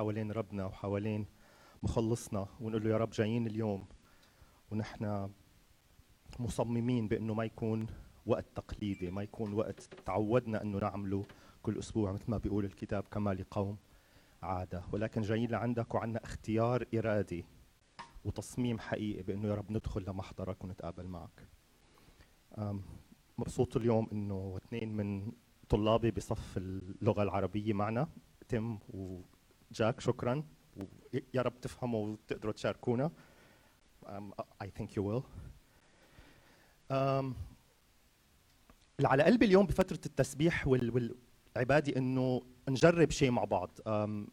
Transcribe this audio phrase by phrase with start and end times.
[0.00, 1.26] حوالين ربنا وحوالين
[1.82, 3.86] مخلصنا ونقول له يا رب جايين اليوم
[4.70, 5.30] ونحن
[6.38, 7.86] مصممين بأنه ما يكون
[8.26, 11.24] وقت تقليدي ما يكون وقت تعودنا أنه نعمله
[11.62, 13.76] كل أسبوع مثل ما بيقول الكتاب كما لقوم
[14.42, 14.82] عادة.
[14.92, 17.44] ولكن جايين لعندك وعندنا اختيار إرادي
[18.24, 21.48] وتصميم حقيقي بأنه يا رب ندخل لمحضرك ونتقابل معك.
[23.38, 25.32] مبسوط اليوم إنه اثنين من
[25.68, 28.08] طلابي بصف اللغة العربية معنا
[28.48, 28.78] تم
[29.70, 30.42] وجاك شكرا.
[30.76, 33.10] ويا رب تفهموا وتقدروا تشاركونا.
[34.06, 34.32] Um,
[34.64, 35.22] I think you will.
[36.90, 37.34] Um,
[38.98, 43.70] اللي على قلبي اليوم بفترة التسبيح والعبادة إنه نجرب شيء مع بعض.
[43.78, 44.28] Um,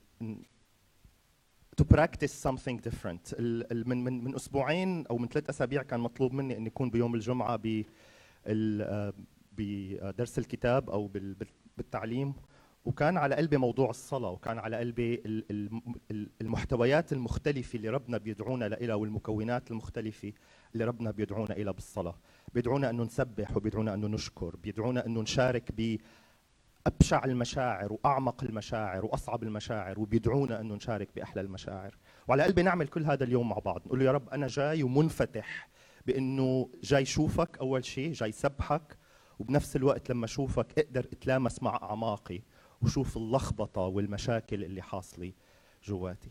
[1.81, 3.42] to practice something different.
[3.72, 7.56] من من من أسبوعين أو من ثلاث أسابيع كان مطلوب مني إني أكون بيوم الجمعة
[7.56, 7.84] ب
[9.52, 11.08] بدرس الكتاب أو
[11.78, 12.34] بالتعليم.
[12.88, 15.23] وكان على قلبي موضوع الصلاة وكان على قلبي
[16.41, 20.34] المحتويات المختلفة اللي ربنا بيدعونا لها والمكونات المختلفة
[20.73, 22.16] اللي ربنا بيدعونا إلى بالصلاة.
[22.53, 30.00] بيدعونا أنه نسبح وبيدعونا أنه نشكر بيدعونا أنه نشارك بأبشع المشاعر وأعمق المشاعر وأصعب المشاعر
[30.00, 31.95] وبيدعونا أنه نشارك بأحلى المشاعر.
[32.28, 35.69] وعلى قلبي نعمل كل هذا اليوم مع بعض نقول له يا رب أنا جاي ومنفتح
[36.06, 38.97] بأنه جاي شوفك أول شيء جاي سبحك
[39.40, 42.42] وبنفس الوقت لما أشوفك أقدر أتلامس مع أعماقي.
[42.81, 45.31] وشوف اللخبطة والمشاكل اللي حاصلة
[45.83, 46.30] جواتي.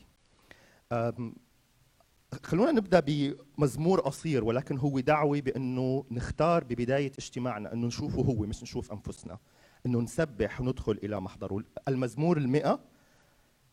[2.42, 8.62] خلونا نبدأ بمزمور قصير ولكن هو دعوة بأنه نختار ببداية اجتماعنا أنه نشوفه هو مش
[8.62, 9.38] نشوف أنفسنا.
[9.86, 11.64] أنه نسبح وندخل إلى محضره.
[11.88, 12.80] المزمور المئة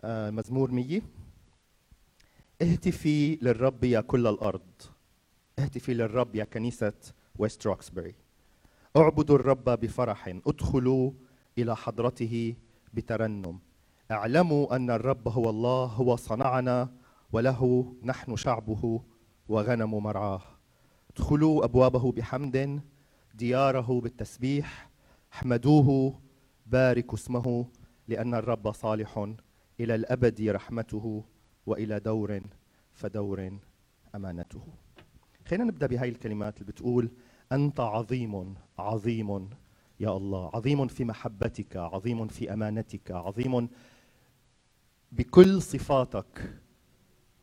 [0.03, 1.01] آه، مزمور مية.
[2.61, 4.81] اهتفي للرب يا كل الأرض.
[5.59, 6.93] اهتفي للرب يا كنيسة
[7.39, 8.15] ويست روكسبري
[8.97, 10.27] اعبدوا الرب بفرح.
[10.47, 11.11] ادخلوا
[11.57, 12.55] إلى حضرته
[12.93, 13.59] بترنم.
[14.11, 16.89] اعلموا أن الرب هو الله هو صنعنا
[17.31, 19.01] وله نحن شعبه
[19.47, 20.41] وغنم مرعاه.
[21.11, 22.81] ادخلوا أبوابه بحمد
[23.35, 24.89] دياره بالتسبيح
[25.33, 26.19] احمدوه
[26.65, 27.65] باركوا اسمه
[28.07, 29.33] لأن الرب صالح
[29.79, 31.23] إلى الأبد رحمته
[31.65, 32.41] وإلى دور
[32.93, 33.59] فدور
[34.15, 34.61] أمانته.
[35.47, 37.11] خلينا نبدأ بهاي الكلمات اللي بتقول
[37.51, 39.49] أنت عظيم عظيم.
[39.99, 43.69] يا الله عظيم في محبتك عظيم في أمانتك عظيم
[45.11, 46.59] بكل صفاتك.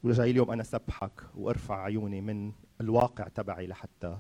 [0.03, 4.19] وجاي اليوم أنا سبحك وأرفع عيوني من الواقع تبعي لحتى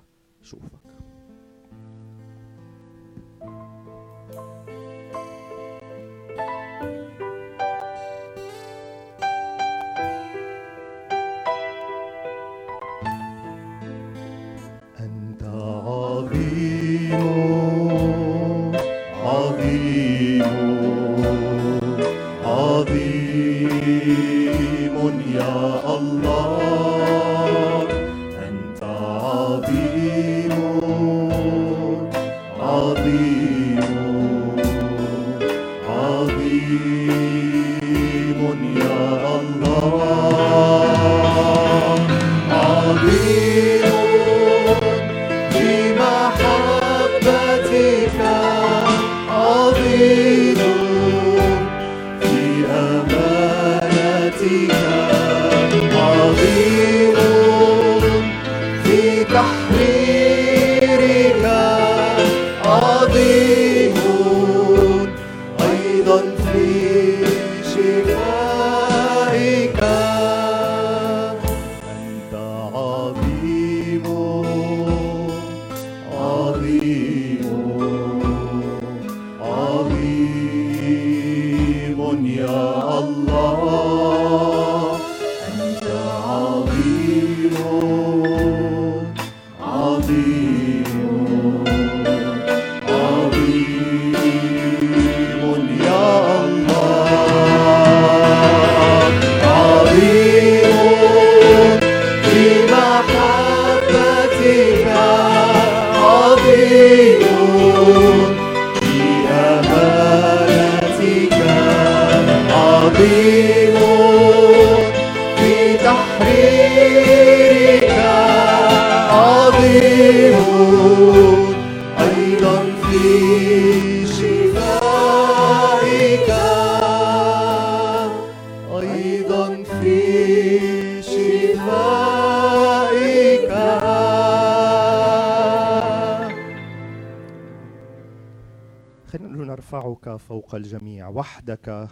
[139.71, 141.89] نرفعك فوق الجميع وحدك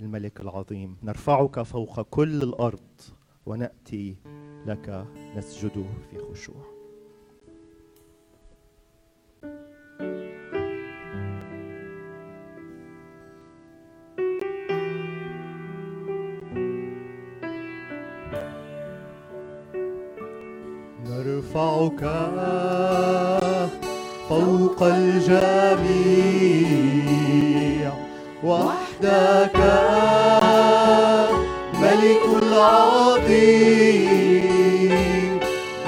[0.00, 0.96] الملك العظيم.
[1.02, 3.00] نرفعك فوق كل الأرض
[3.46, 4.16] ونأتي
[4.66, 5.06] لك
[5.36, 6.64] نسجد في خشوع.
[21.04, 22.04] نرفعك
[24.30, 25.40] فوق الجميع.
[28.44, 29.58] وحدك
[31.80, 33.80] ملك العظيم.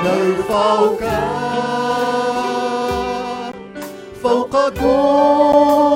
[0.04, 1.02] نرفعك
[4.22, 5.91] فوق كل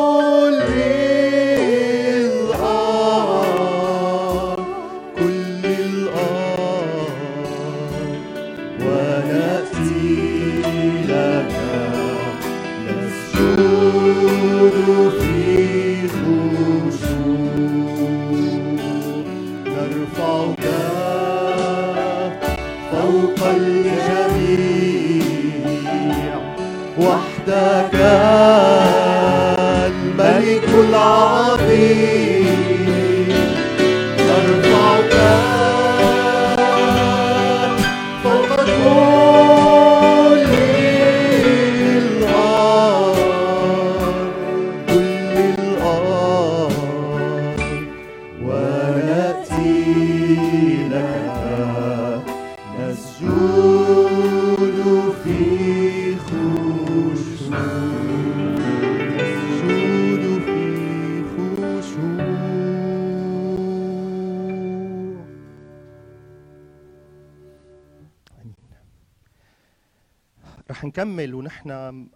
[70.96, 72.08] نكمل ونحن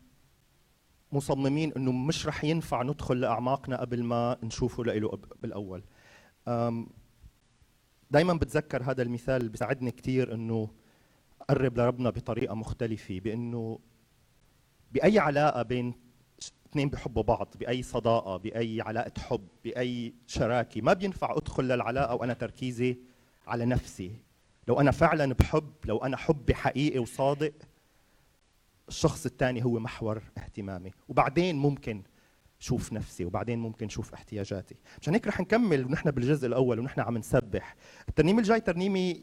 [1.12, 5.10] مصممين إنه مش رح ينفع ندخل لأعماقنا قبل ما نشوفه له
[5.42, 5.82] بالأول.
[8.10, 10.70] دائما بتذكر هذا المثال اللي بيساعدني كثير إنه
[11.40, 13.78] أقرب لربنا بطريقة مختلفة بإنه
[14.92, 15.94] بأي علاقة بين
[16.70, 22.32] اثنين بيحبوا بعض بأي صداقة بأي علاقة حب بأي شراكة ما بينفع أدخل للعلاقة وأنا
[22.32, 22.98] تركيزي
[23.46, 24.16] على نفسي.
[24.68, 27.52] لو أنا فعلا بحب لو أنا حبي حقيقي وصادق
[28.90, 30.90] الشخص الثاني هو محور اهتمامي.
[31.08, 32.02] وبعدين ممكن
[32.58, 34.76] شوف نفسي وبعدين ممكن شوف احتياجاتي.
[35.00, 37.76] عشان هيك رح نكمل ونحن بالجزء الأول ونحن عم نسبح.
[38.08, 39.14] الترنيمه الجاي ترنيمه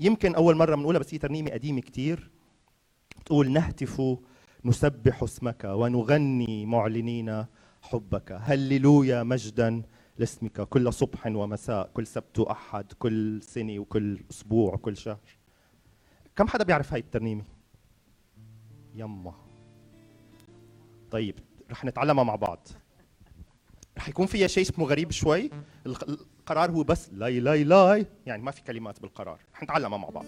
[0.00, 2.30] يمكن أول مرة بنقولها بس هي ترنيمة قديمة كتير.
[3.20, 4.02] بتقول نهتف
[4.64, 7.46] نسبح اسمك ونغني معلنين
[7.82, 8.38] حبك.
[8.40, 9.82] هللويا مجدا
[10.18, 10.60] لاسمك.
[10.60, 15.36] كل صبح ومساء كل سبت وأحد كل سنة وكل أسبوع وكل شهر.
[16.36, 17.55] كم حدا بيعرف هاي الترنيمة؟
[18.96, 19.34] يما.
[21.10, 21.34] طيب
[21.70, 22.68] رح نتعلمها مع بعض.
[23.98, 25.50] رح يكون فيها شيء اسمه غريب شوي.
[25.86, 26.08] الق-
[26.40, 28.06] القرار هو بس لاي لاي لاي.
[28.26, 29.40] يعني ما في كلمات بالقرار.
[29.54, 30.24] رح نتعلمها مع بعض.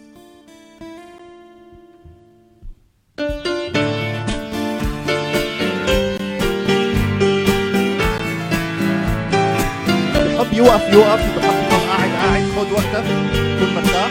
[10.38, 13.04] بحب يوقف يوقف بحب يكون قاعد قاعد خذ وقتك
[13.60, 14.10] كن مرتاح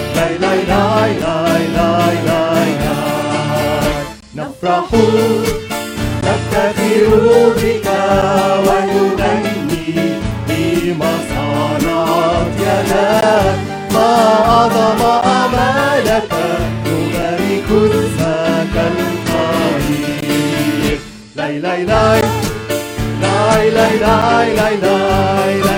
[0.67, 3.93] لاي لاي لاي لاي لاي.
[4.35, 4.87] نفرح
[6.23, 7.11] نفتخر
[7.57, 7.87] بك
[8.67, 9.87] ونغني
[10.47, 13.57] بما صنعت يداك
[13.93, 14.09] ما
[14.49, 16.31] أعظم أمالك
[16.85, 18.75] نبارك اسمك
[19.71, 20.39] القدير
[21.35, 21.85] لاي لاي.
[21.85, 25.70] لاي لاي لاي لاي لاي لاي.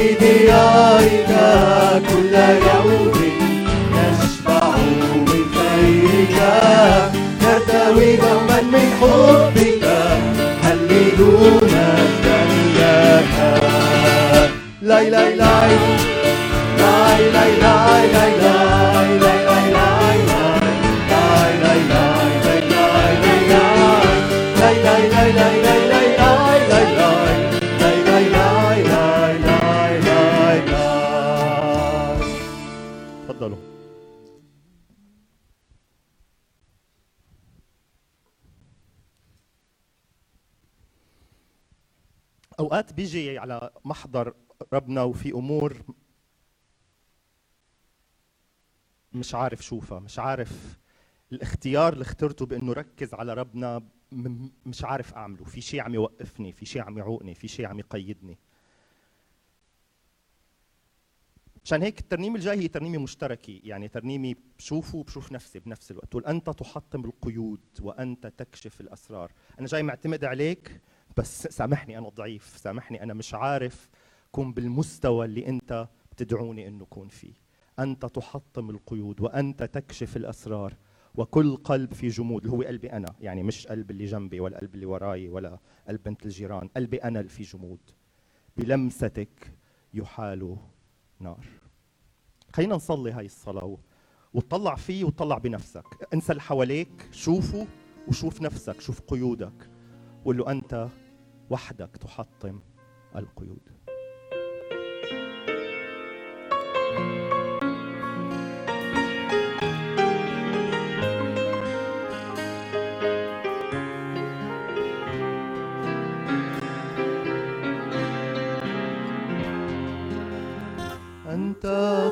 [0.00, 1.30] في ديارك
[2.08, 3.12] كل يوم
[3.92, 4.76] نشبع
[5.26, 5.44] من
[7.42, 9.84] نرتوي دوما من حبك
[10.62, 11.96] هللونا
[14.82, 15.36] لاي لاي
[43.00, 44.34] بيجي على محضر
[44.72, 45.82] ربنا وفي أمور
[49.12, 50.78] مش عارف شوفها مش عارف
[51.32, 53.82] الاختيار اللي اخترته بإنه ركز على ربنا
[54.66, 55.44] مش عارف أعمله.
[55.44, 58.38] في شيء عم يوقفني في شيء عم يعوقني في شيء عم يقيدني.
[61.64, 63.60] عشان هيك الترنيمه الجاي هي ترنيمة مشتركة.
[63.64, 66.10] يعني ترنيمة بشوفه وبشوف نفسي بنفس الوقت.
[66.10, 69.32] تقول أنت تحطم القيود وأنت تكشف الأسرار.
[69.58, 70.80] أنا جاي معتمد عليك
[71.16, 73.88] بس سامحني أنا ضعيف سامحني أنا مش عارف
[74.32, 77.34] كون بالمستوى اللي أنت بتدعوني إنه كون فيه.
[77.78, 80.76] أنت تحطم القيود وأنت تكشف الأسرار
[81.14, 84.74] وكل قلب في جمود اللي هو قلبي أنا يعني مش قلب اللي جنبي ولا قلب
[84.74, 87.80] اللي وراي ولا قلب بنت الجيران قلبي أنا اللي في جمود.
[88.56, 89.54] بلمستك
[89.94, 90.56] يحال
[91.20, 91.46] نار.
[92.52, 93.78] خلينا نصلي هاي الصلاة
[94.34, 95.84] وتطلع فيه وتطلع بنفسك.
[96.14, 97.66] انسى اللي حواليك شوفه
[98.08, 99.69] وشوف نفسك شوف قيودك.
[100.20, 100.88] وقول له أنت
[101.50, 102.60] وحدك تحطم
[103.16, 103.80] القيود.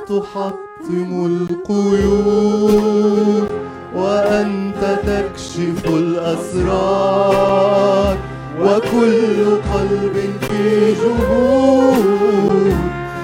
[0.09, 2.69] تحطم القيود.
[3.95, 7.09] وأنت تكشف الأسرار
[8.61, 12.77] وكل قلب في جهود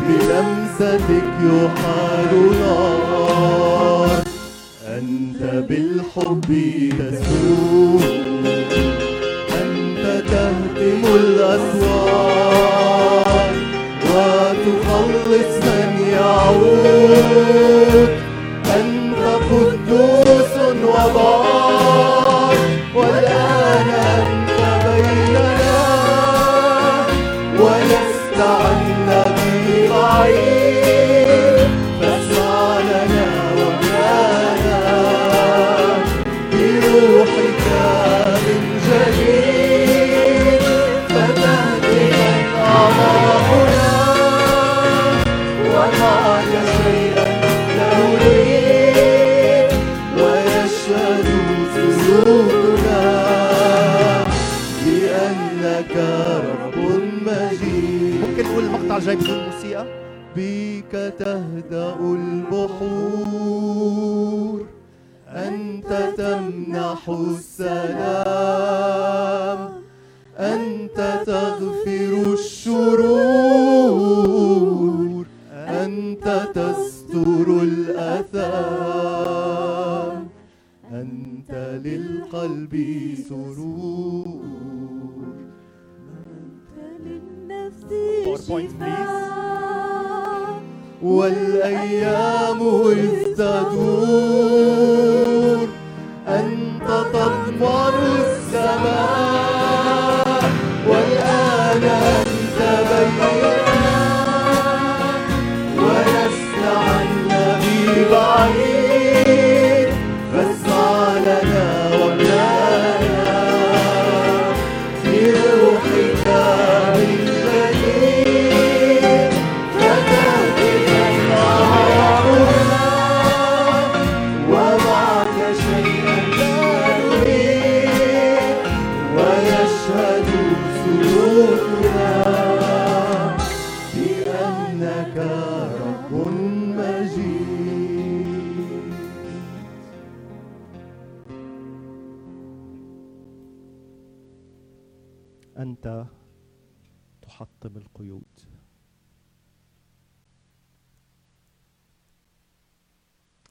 [0.09, 4.11] بلمستك يحال نار.
[4.89, 6.49] أنت بالحب
[6.99, 8.05] تسود.
[9.63, 12.65] أنت تهدم الأسوار.
[14.15, 15.55] وتخلص
[16.13, 17.94] يعود.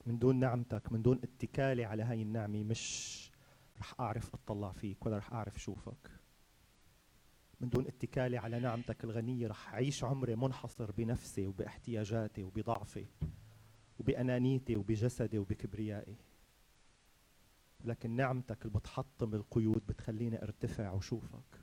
[0.06, 3.30] من دون نعمتك من دون اتكالي على هاي النعمة مش
[3.78, 6.10] رح أعرف أطلع فيك ولا رح أعرف شوفك.
[7.60, 13.06] من دون اتكالي على نعمتك الغنية رح أعيش عمري منحصر بنفسي وباحتياجاتي وبضعفي
[13.98, 16.16] وبأنانيتي وبجسدي وبكبريائي.
[17.84, 21.60] لكن نعمتك اللي بتحطم القيود بتخليني ارتفع وشوفك.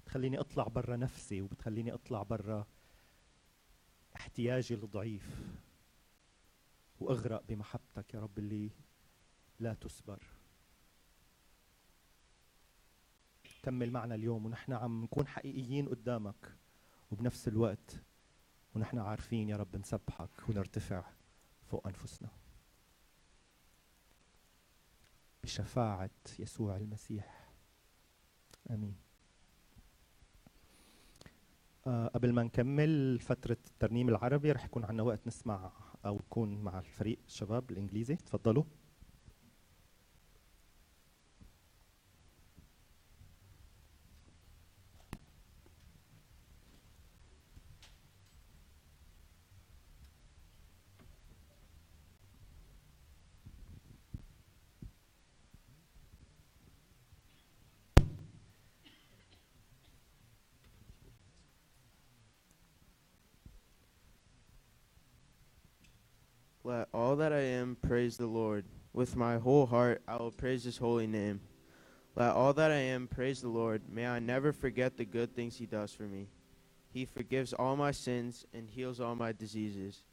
[0.00, 2.66] بتخليني أطلع برا نفسي وبتخليني أطلع برا
[4.16, 5.40] احتياجي الضعيف.
[7.00, 8.70] وأغرق بمحبتك يا رب اللي
[9.60, 10.22] لا تسبر.
[13.62, 16.56] كمل معنا اليوم ونحن عم نكون حقيقيين قدامك
[17.10, 18.02] وبنفس الوقت
[18.74, 21.04] ونحن عارفين يا رب نسبحك ونرتفع
[21.70, 22.28] فوق أنفسنا.
[25.42, 27.50] بشفاعة يسوع المسيح.
[28.70, 28.96] آمين.
[31.86, 35.72] آه، قبل ما نكمل فترة الترنيم العربي رح يكون عنا وقت نسمع
[36.06, 38.16] أو نكون مع الفريق الشباب الإنجليزي.
[38.16, 38.64] تفضلوا
[68.08, 68.64] praise the Lord.
[68.94, 71.42] With my whole heart I will praise his holy name.
[72.16, 73.82] Let all that I am praise the Lord.
[73.86, 76.28] May I never forget the good things he does for me.
[76.90, 80.04] He forgives all my sins and heals all my diseases.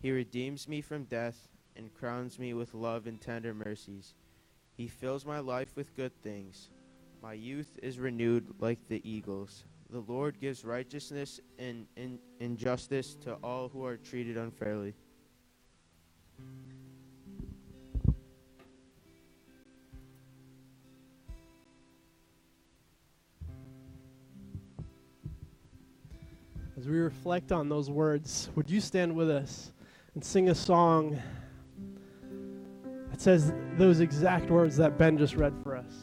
[0.00, 1.46] He redeems me from death
[1.76, 4.14] and crowns me with love and tender mercies.
[4.76, 6.70] He fills my life with good things.
[7.22, 9.64] My youth is renewed like the eagles.
[9.90, 14.94] The Lord gives righteousness and, and, and justice to all who are treated unfairly.
[27.24, 29.72] Reflect on those words, would you stand with us
[30.14, 31.18] and sing a song
[33.10, 35.94] that says those exact words that Ben just read for us?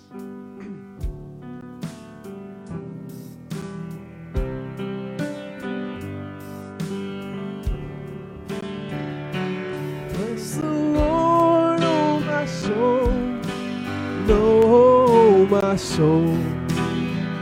[10.16, 13.12] Bless the Lord, oh my soul.
[14.26, 16.36] No, my soul.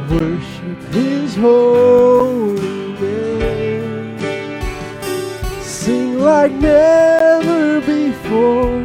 [0.10, 2.19] Worship his holy
[6.40, 8.80] like never before.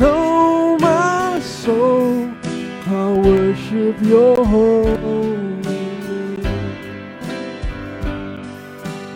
[0.00, 2.32] No, my soul.
[2.86, 5.36] I'll worship your holy
[5.68, 6.42] name.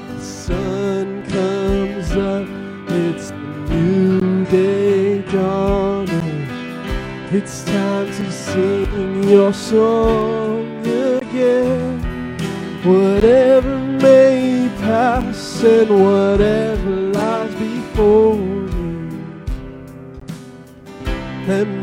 [0.09, 2.47] The sun comes up,
[3.05, 3.35] it's a
[3.71, 6.47] new day dawning.
[7.33, 12.37] It's time to sing your song again.
[12.85, 16.70] Whatever may pass and whatever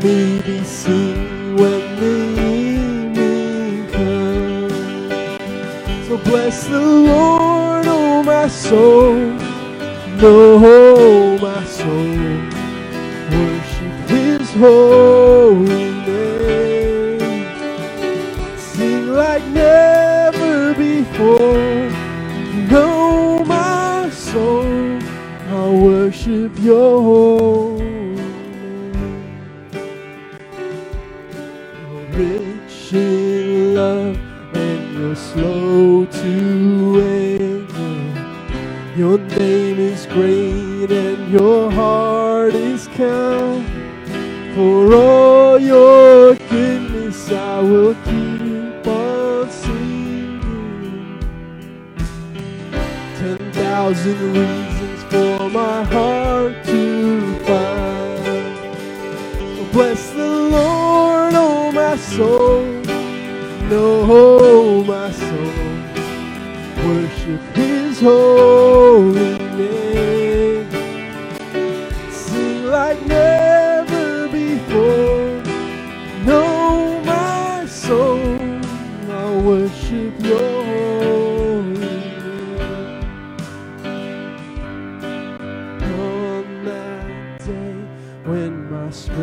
[0.00, 4.72] Let me be seen when the evening comes.
[6.06, 9.16] So bless the Lord, oh my soul.
[10.22, 12.16] No, my soul.
[13.32, 14.87] Worship his holy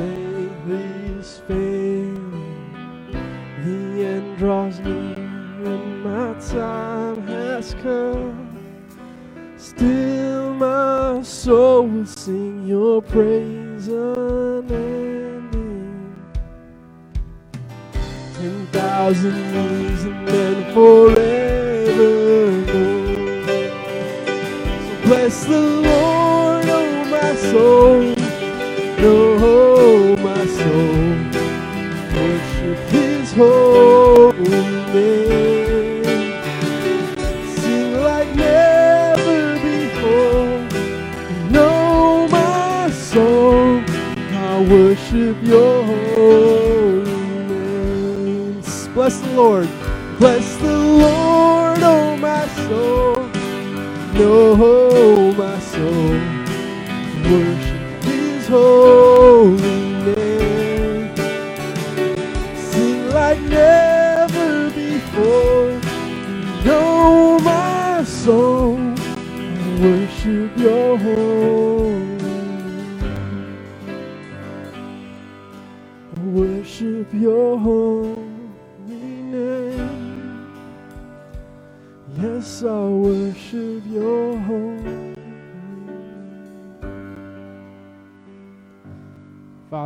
[0.05, 1.41] strength is
[3.65, 8.49] the end draws near and my time has come.
[9.57, 15.51] Still, my soul will sing your praise unending.
[18.23, 21.25] Ten thousand years and then forevermore.
[24.87, 28.14] So bless the Lord, oh my soul.
[45.15, 47.03] Worship your holy
[47.47, 48.61] name.
[48.93, 49.69] Bless the Lord.
[50.19, 53.15] Bless the Lord, oh my soul.
[54.13, 54.55] No,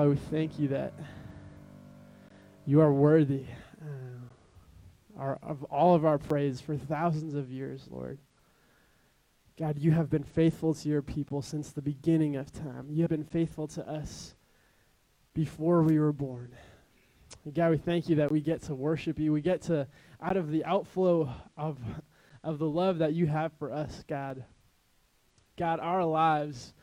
[0.09, 0.93] we thank you that
[2.65, 3.45] you are worthy
[3.79, 8.17] uh, our, of all of our praise for thousands of years, Lord.
[9.59, 12.87] God, you have been faithful to your people since the beginning of time.
[12.89, 14.33] You have been faithful to us
[15.35, 16.55] before we were born.
[17.45, 19.31] And God, we thank you that we get to worship you.
[19.31, 19.87] We get to,
[20.23, 21.77] out of the outflow of,
[22.43, 24.43] of the love that you have for us, God.
[25.55, 26.73] God, our lives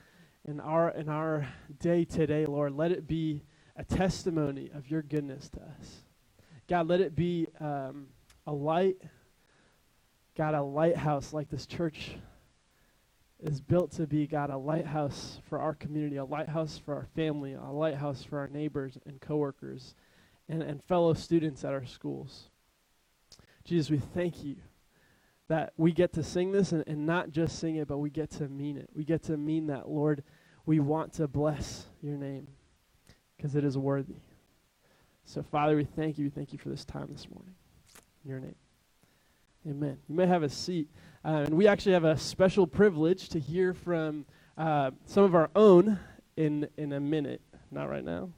[0.46, 1.48] and our in our
[1.80, 3.42] day today, Lord, let it be
[3.76, 6.04] a testimony of your goodness to us.
[6.68, 8.06] God, let it be um,
[8.46, 8.96] a light,
[10.36, 12.12] God, a lighthouse like this church
[13.42, 17.52] is built to be, God, a lighthouse for our community, a lighthouse for our family,
[17.52, 19.94] a lighthouse for our neighbors and coworkers
[20.48, 22.50] and, and fellow students at our schools.
[23.64, 24.56] Jesus, we thank you
[25.48, 28.30] that we get to sing this and, and not just sing it, but we get
[28.30, 28.88] to mean it.
[28.94, 30.22] We get to mean that, Lord,
[30.66, 32.48] we want to bless your name
[33.36, 34.16] because it is worthy.
[35.24, 36.24] So, Father, we thank you.
[36.24, 37.54] We thank you for this time this morning.
[38.24, 38.54] In your name.
[39.68, 39.98] Amen.
[40.08, 40.88] You may have a seat.
[41.24, 44.24] Uh, and we actually have a special privilege to hear from
[44.56, 45.98] uh, some of our own
[46.36, 47.40] in, in a minute.
[47.70, 48.30] Not right now.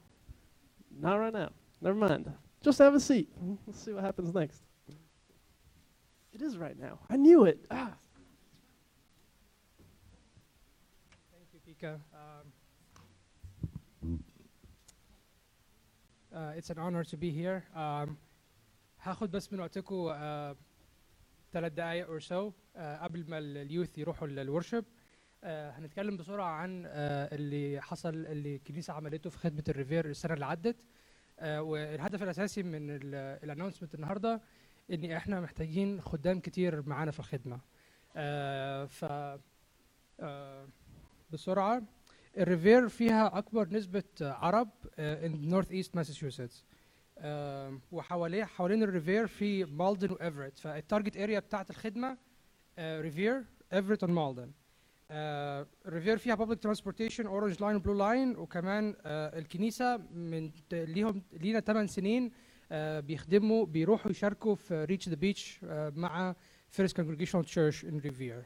[0.99, 1.51] Not right now.
[1.83, 2.33] Never mind.
[2.62, 3.29] Just have a seat.
[3.67, 4.62] Let's see what happens next.
[6.33, 6.99] It is right now.
[7.11, 7.64] I knew it.
[7.71, 7.93] Ah.
[11.31, 11.99] Thank you, Pika.
[16.33, 17.62] It's an honor to be here.
[17.75, 18.17] Um,
[19.03, 20.12] هاخد بس من وقتكم
[21.53, 26.85] ثلاث دقايق or so uh, قبل ما ال- اليوث يروحوا للورشب uh, هنتكلم بسرعة عن
[26.85, 26.88] uh,
[27.33, 30.77] اللي حصل اللي الكنيسة عملته في خدمة الريفير السنة اللي عدت.
[30.83, 32.77] Uh, والهدف الأساسي من
[33.44, 34.41] ال announcement النهاردة
[34.93, 37.57] إن إحنا محتاجين خدام كتير معانا في الخدمة.
[37.57, 38.19] Uh,
[38.88, 39.05] ف
[40.21, 40.25] uh,
[41.31, 41.83] بسرعة
[42.38, 46.64] ال Revere فيها أكبر نسبة عرب in Northeast Massachusetts
[47.92, 52.18] وحواليه حوالين ال Revere في Malden و Everett فال target area بتاعت الخدمة
[52.79, 54.53] Revere Everett و Malden
[55.11, 61.22] ال Revere فيها public transportation Orange Line و Blue Line وكمان آه، الكنيسة من ليهم
[61.33, 62.31] لينا 8 سنين
[62.72, 65.59] آه، بيخدموا بيروحوا يشاركوا في Reach the Beach
[65.96, 66.35] مع
[66.68, 68.44] First Congregational Church in Revere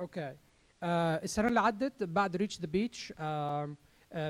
[0.00, 0.36] okay
[0.82, 3.12] آه السنة اللي عدت بعد Reach the Beach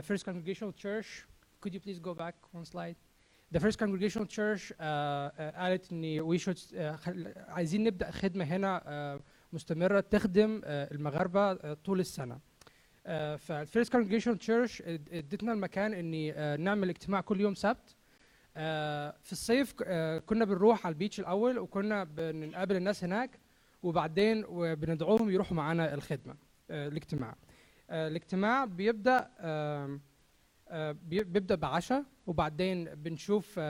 [0.02, 1.26] First Congregational Church
[1.66, 2.96] could you please go back one slide?
[3.54, 7.08] The first congregational church uh, uh, قالت إن we should uh,
[7.48, 8.80] عايزين نبدأ خدمة هنا
[9.18, 12.34] uh, مستمرة تخدم uh, المغاربة uh, طول السنة.
[12.34, 17.88] Uh, فال first congregational church اد- ادتنا المكان إن uh, نعمل اجتماع كل يوم سبت.
[17.88, 18.58] Uh,
[19.22, 19.84] في الصيف uh,
[20.26, 23.30] كنا بنروح على ال beach الأول وكنا بنقابل الناس هناك.
[23.82, 24.42] وبعدين
[24.74, 26.36] بندعوهم يروحوا معانا الخدمة
[26.70, 27.36] آه، الاجتماع.
[27.90, 30.00] آه، الاجتماع بيبدأ آه،
[30.92, 33.60] بي- بيبدأ بعشاء وبعدين بنشوف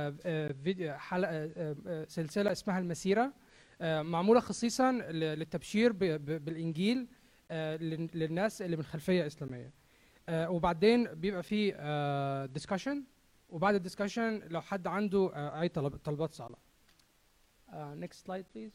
[0.62, 1.74] فيديو حلقه
[2.08, 3.32] سلسلة اسمها المسيرة
[3.82, 7.08] معمولة خصيصا للتبشير بالإنجيل
[7.50, 9.72] لل- للناس اللي من خلفية إسلامية.
[10.30, 11.70] وبعدين بيبقى في
[12.54, 13.04] discussion
[13.48, 16.58] وبعد ال discussion لو حد عنده أي طلب طلبات صلاه
[17.74, 18.72] next slide please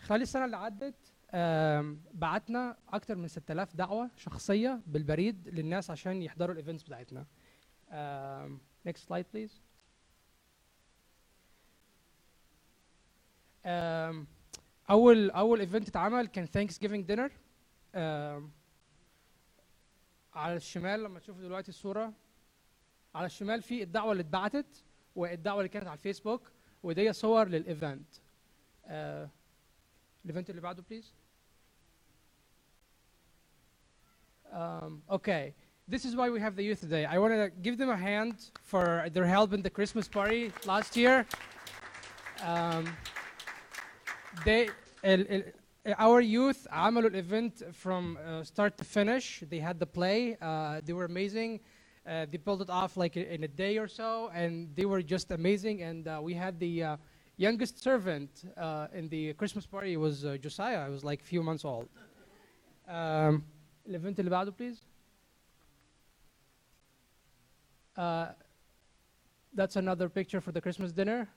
[0.00, 1.14] خلال السنة اللي عدت
[2.14, 7.26] بعتنا أكتر من 6000 دعوة شخصية بالبريد للناس عشان يحضروا ال events بتاعتنا.
[8.88, 9.52] next slide please.
[14.90, 17.32] أول أول event اتعمل كان Thanksgiving dinner
[20.34, 22.12] على الشمال لما تشوفوا دلوقتي الصورة.
[23.14, 24.84] على الشمال في الدعوة اللي اتبعتت
[25.16, 28.06] والدعوة اللي كانت على الفيسبوك ودي صور للايفنت
[30.25, 31.13] الايفنت اللي بعده بليز
[34.51, 35.53] um, okay
[35.87, 38.35] this is why we have the youth today i want to give them a hand
[38.63, 41.25] for their help in the christmas party last year
[42.43, 42.85] um,
[44.45, 44.69] they
[45.03, 45.53] ال, ال,
[45.99, 50.93] our youth عملوا الايفنت from uh, start to finish they had the play uh, they
[50.93, 51.59] were amazing
[52.07, 55.31] uh, they pulled it off like in a day or so and they were just
[55.31, 56.97] amazing and uh, we had the uh,
[57.39, 60.79] youngest servant uh, in the Christmas party was uh, Josiah.
[60.87, 61.87] I was like a few months old.
[62.87, 63.43] Um,
[63.87, 64.77] الإيفنت اللي بعده please.
[67.97, 68.27] Uh,
[69.53, 71.27] that's another picture for the Christmas dinner.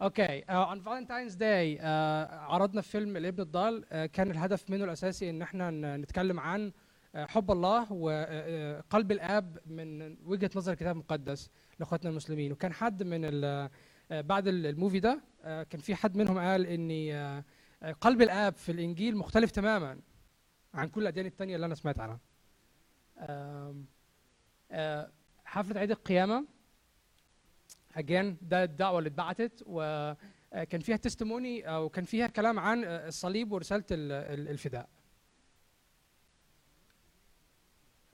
[0.00, 1.84] Okay, uh, on Valentine's Day uh,
[2.30, 6.74] عرضنا فيلم الابن الضال uh, كان الهدف منه الأساسي إن احنا ن- نتكلم عن uh,
[7.14, 12.51] آه، حب الله وقلب الاب من وجهه نظر الكتاب المقدس لاخواتنا المسلمين.
[12.51, 13.69] وكان حد من آه،
[14.11, 17.43] بعد ال- movie ده آه، كان في حد منهم قال ان آه،
[18.01, 19.99] قلب الآب في الإنجيل مختلف تماما
[20.73, 22.19] عن كل الأديان التانية اللي أنا سمعت عنها.
[25.45, 26.45] حفلة عيد القيامة
[27.99, 33.83] again ده الدعوة اللي اتبعتت وكان فيها تستموني أو كان فيها كلام عن الصليب ورسالة
[33.91, 34.89] ال- ال- الفداء.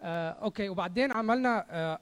[0.02, 2.00] أوكي وبعدين عملنا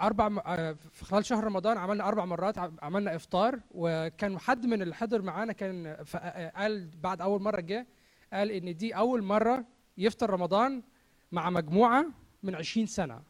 [0.00, 4.66] أربع م- آه، في خلال شهر رمضان عملنا أربع مرات عم- عملنا إفطار وكان حد
[4.66, 7.86] من اللي حضر معانا كان ف- آه، قال بعد أول مرة جه
[8.32, 9.64] قال إن دي أول مرة
[9.98, 10.82] يفطر رمضان
[11.32, 12.06] مع مجموعة
[12.42, 13.22] من 20 سنة.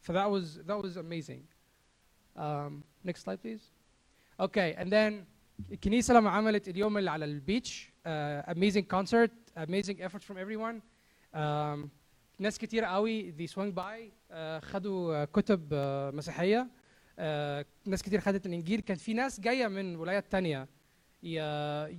[0.00, 1.42] ف that was that was amazing.
[2.36, 3.62] Um, next slide please.
[4.40, 5.24] Okay and then
[5.72, 8.08] الكنيسة لما عملت اليوم اللي على البيتش uh,
[8.50, 10.76] amazing concert amazing effort from everyone.
[11.34, 11.88] Um,
[12.38, 16.68] ناس كتير قوي swung by uh, خدوا uh, كتب uh, مسيحيه
[17.18, 17.20] uh,
[17.86, 20.68] ناس كتير خدت الانجيل كان في ناس جاية من ولايات تانية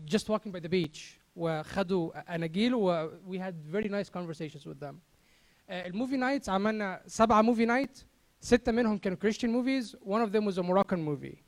[0.05, 0.99] just walking by the beach
[1.35, 4.95] وخدوا اناجيل و we had very nice conversations with them
[5.69, 7.99] آه، الموفي نايتس عملنا سبعة موفي نايت
[8.39, 11.43] ستة منهم كانوا Christian movies one of them was a Moroccan movie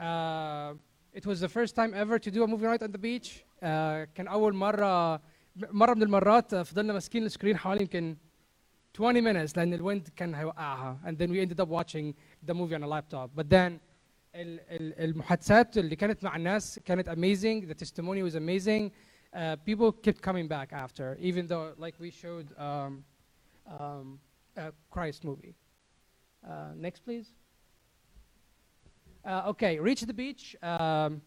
[0.00, 0.74] uh,
[1.14, 3.64] it was the first time ever to do a movie night on the beach uh,
[4.14, 5.20] كان أول مرة
[5.57, 8.17] مرة من المرات آه، فضلنا ماسكين السكرين حوالي يمكن
[8.95, 12.13] 20 minutes لأن الويند كان هيوقعها and then we ended up watching
[12.49, 13.79] the movie on a laptop but then
[14.35, 18.91] ال- ال- المحادثات اللي كانت مع الناس كانت amazing the testimony was amazing
[19.35, 23.03] uh, people kept coming back after even though like we showed um,
[23.79, 24.19] um,
[24.57, 25.55] a Christ movie.
[26.45, 27.27] Uh, next, please.
[29.25, 30.55] Uh, okay, reach the beach.
[30.61, 31.21] Um,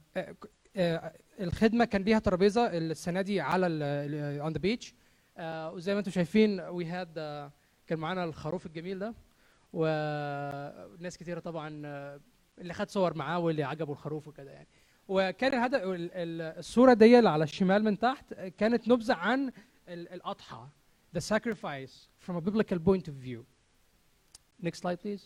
[1.38, 4.88] uh, uh, الخدمة كان ليها ترابيزة السنة دي على the beach.
[4.88, 5.41] Uh,
[5.74, 7.52] وزي ما أنتم شايفين we had uh,
[7.88, 9.13] كان معانا الخروف الجميل ده
[9.74, 12.22] وناس كتيرة طبعا uh,
[12.62, 14.67] اللي خد صور معاه واللي عجبه الخروف وكده يعني.
[15.08, 19.52] وكان الهدف ال- ال- الصورة دي اللي على الشمال من تحت كانت نبذة عن
[19.88, 20.67] ال- الأضحى
[21.17, 21.94] the sacrifice
[22.26, 23.44] from a biblical point of view.
[24.65, 25.22] Next slide please.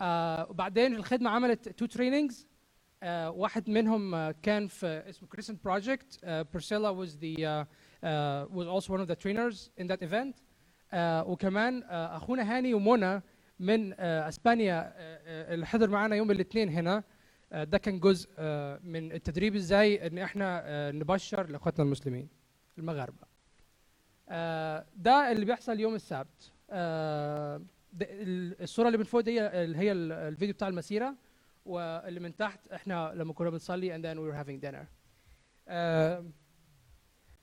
[0.00, 2.34] آه وبعدين الخدمة عملت two trainings.
[3.02, 5.28] آه واحد منهم آه كان في اسمه
[7.04, 7.64] was the uh,
[8.04, 10.34] uh, was also one of the trainers in that event.
[10.92, 13.22] آه وكمان آه أخونا هاني ومنى
[13.60, 14.92] من أسبانيا
[15.54, 17.02] اللي حضر معانا يوم الاثنين هنا
[17.52, 18.28] ده كان جزء
[18.82, 22.28] من التدريب إزاي إن إحنا نبشر لإخواتنا المسلمين
[22.78, 23.26] المغاربة.
[24.96, 26.52] ده اللي بيحصل يوم السبت
[28.60, 31.14] الصورة اللي من فوق دي اللي هي ال- الفيديو بتاع المسيرة
[31.66, 34.86] واللي من تحت إحنا لما كنا بنصلي and then we were having dinner.
[35.68, 36.24] آه،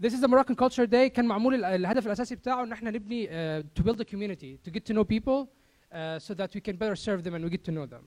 [0.03, 1.07] This is the Moroccan Culture Day.
[1.07, 4.71] كان معمول ال- الهدف الأساسي بتاعه إن إحنا نبني uh, to build a community to
[4.73, 7.63] get to know people uh, so that we can better serve them and we get
[7.63, 8.03] to know them.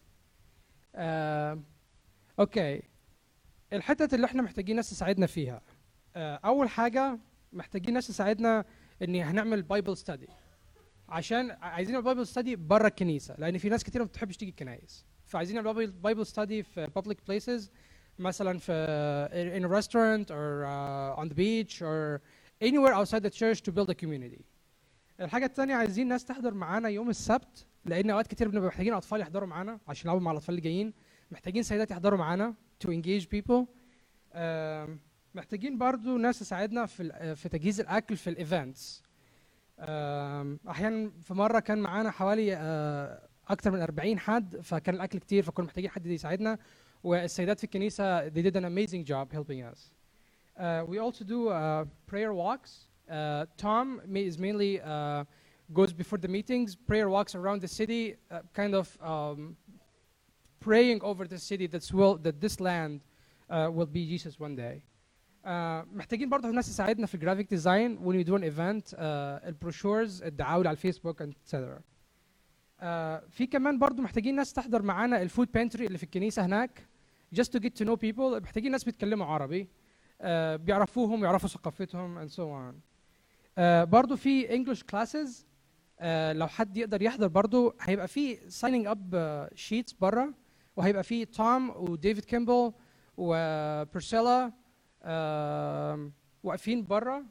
[0.94, 1.58] Uh,
[2.38, 2.82] okay
[3.72, 5.60] الحتت اللي إحنا محتاجين ناس تساعدنا فيها.
[5.60, 7.18] Uh, أول حاجة
[7.52, 8.64] محتاجين ناس تساعدنا
[9.02, 10.28] إن هنعمل Bible study
[11.08, 15.56] عشان عايزين Bible study بره الكنيسة لأن في ناس كتير ما بتحبش تيجي الكنايس فعايزين
[15.64, 17.70] نعمل Bible study في public places
[18.18, 22.20] مثلا في in a restaurant or uh, on the beach or
[22.68, 24.42] anywhere outside the church to build a community.
[25.20, 29.48] الحاجة التانية عايزين ناس تحضر معانا يوم السبت لأن أوقات كتير بنبقى محتاجين أطفال يحضروا
[29.48, 30.92] معانا عشان يلعبوا مع الأطفال اللي جايين.
[31.30, 33.64] محتاجين سيدات يحضروا معانا to engage people.
[35.34, 39.02] محتاجين برضو ناس تساعدنا في في تجهيز الأكل في الإيفنتس
[40.68, 42.56] أحيانا في مرة كان معانا حوالي
[43.45, 46.57] آه، أكتر من 40 حد فكان الأكل كتير فكنا محتاجين حد يساعدنا
[47.03, 49.91] والسيدات في الكنيسة they did an amazing job helping us.
[50.57, 52.71] Uh, we also do uh, prayer walks.
[53.09, 55.23] Uh, Tom ma- is mainly uh,
[55.73, 59.55] goes before the meetings, prayer walks around the city, uh, kind of um,
[60.59, 63.01] praying over the city that's will that this land
[63.49, 64.83] uh, will be Jesus one day.
[65.43, 68.97] Uh, محتاجين برضه ناس تساعدنا في الجرافيك ديزاين when we do an event uh,
[69.47, 71.81] البروشورز الدعاوي على الفيسبوك etc.
[72.76, 72.82] Uh,
[73.30, 76.86] في كمان برضه محتاجين ناس تحضر معانا ال food pantry اللي في الكنيسة هناك
[77.36, 79.68] just to get to know people محتاجين ناس بيتكلموا عربي
[80.20, 80.24] uh,
[80.60, 82.74] بيعرفوهم يعرفوا ثقافتهم and so on.
[83.90, 85.30] برضه في English classes
[86.00, 86.04] uh,
[86.36, 90.34] لو حد يقدر يحضر برضه هيبقى في signing up uh, sheets بره
[90.76, 92.72] وهيبقى في توم وديفيد كيمبل
[93.16, 94.52] وبرسيلا
[96.42, 97.22] واقفين بره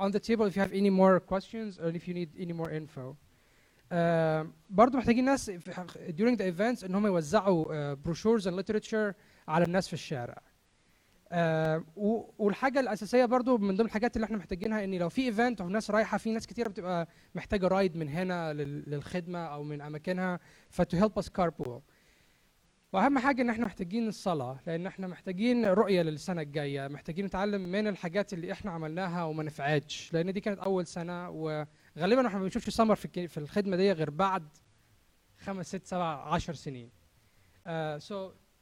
[0.00, 2.70] on the table if you have any more questions or if you need any more
[2.70, 3.16] info.
[3.94, 3.96] Uh,
[4.70, 5.50] برضه محتاجين ناس
[6.18, 9.14] during the events إن هم يوزعوا uh, brochures and literature
[9.48, 10.38] على الناس في الشارع.
[11.32, 15.60] آه و- والحاجة الأساسية برضو من ضمن الحاجات اللي إحنا محتاجينها إن لو في event
[15.60, 19.80] أو ناس رايحة في ناس كتير بتبقى محتاجة ride من هنا لل- للخدمة أو من
[19.80, 21.80] أماكنها ف to help us carpool
[22.92, 27.86] وأهم حاجة إن إحنا محتاجين الصلاة لأن إحنا محتاجين رؤية للسنة الجاية محتاجين نتعلم من
[27.86, 31.28] الحاجات اللي إحنا عملناها وما نفعتش لأن دي كانت أول سنة
[31.97, 34.43] وغالبا احنا ما بنشوفش سمر في الك- في الخدمه دي غير بعد
[35.39, 36.89] خمس ست سبع عشر سنين
[37.65, 38.15] Uh, so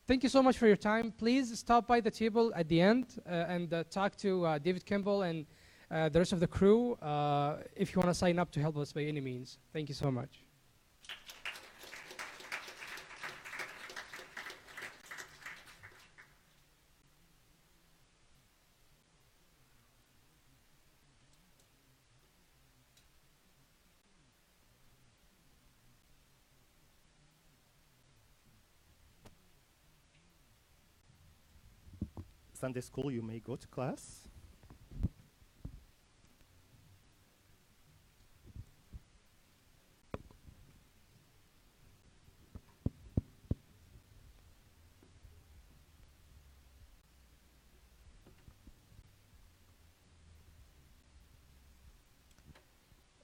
[0.09, 1.05] thank you so much for your time.
[1.23, 4.83] Please stop by the table at the end uh, and uh, talk to uh, David
[4.89, 8.49] Kimball and uh, the rest of the crew uh, if you want to sign up
[8.55, 9.47] to help us by any means.
[9.75, 10.33] Thank you so much.
[32.62, 34.22] Sunday school, you may go to class.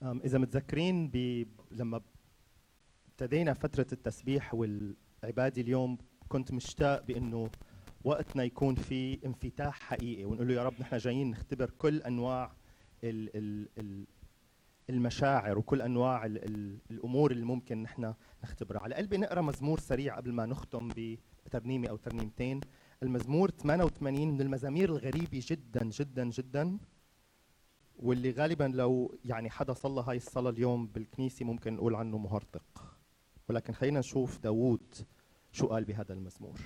[0.03, 1.45] أم، إذا متذكرين ب...
[1.71, 2.01] لما
[3.11, 5.97] ابتدينا فترة التسبيح والعبادة اليوم
[6.29, 7.49] كنت مشتاق بأنه
[8.03, 12.51] وقتنا يكون في انفتاح حقيقي ونقول له يا رب نحن جايين نختبر كل أنواع
[13.03, 13.37] ال...
[13.37, 13.69] ال...
[13.77, 14.05] ال...
[14.89, 16.45] المشاعر وكل أنواع ال...
[16.45, 16.77] ال...
[16.91, 18.81] الأمور اللي ممكن نحن نختبرها.
[18.81, 20.89] على قلبي نقرأ مزمور سريع قبل ما نختم
[21.45, 22.61] بترنيمة أو ترنيمتين.
[23.03, 26.77] المزمور 88 من المزامير الغريبة جدا جدا جدا
[27.95, 32.95] واللي غالبا لو يعني حدا صلى هاي الصلاة اليوم بالكنيسة ممكن نقول عنه مهرطق.
[33.49, 34.95] ولكن خلينا نشوف داوود
[35.51, 36.59] شو قال بهذا المزمور.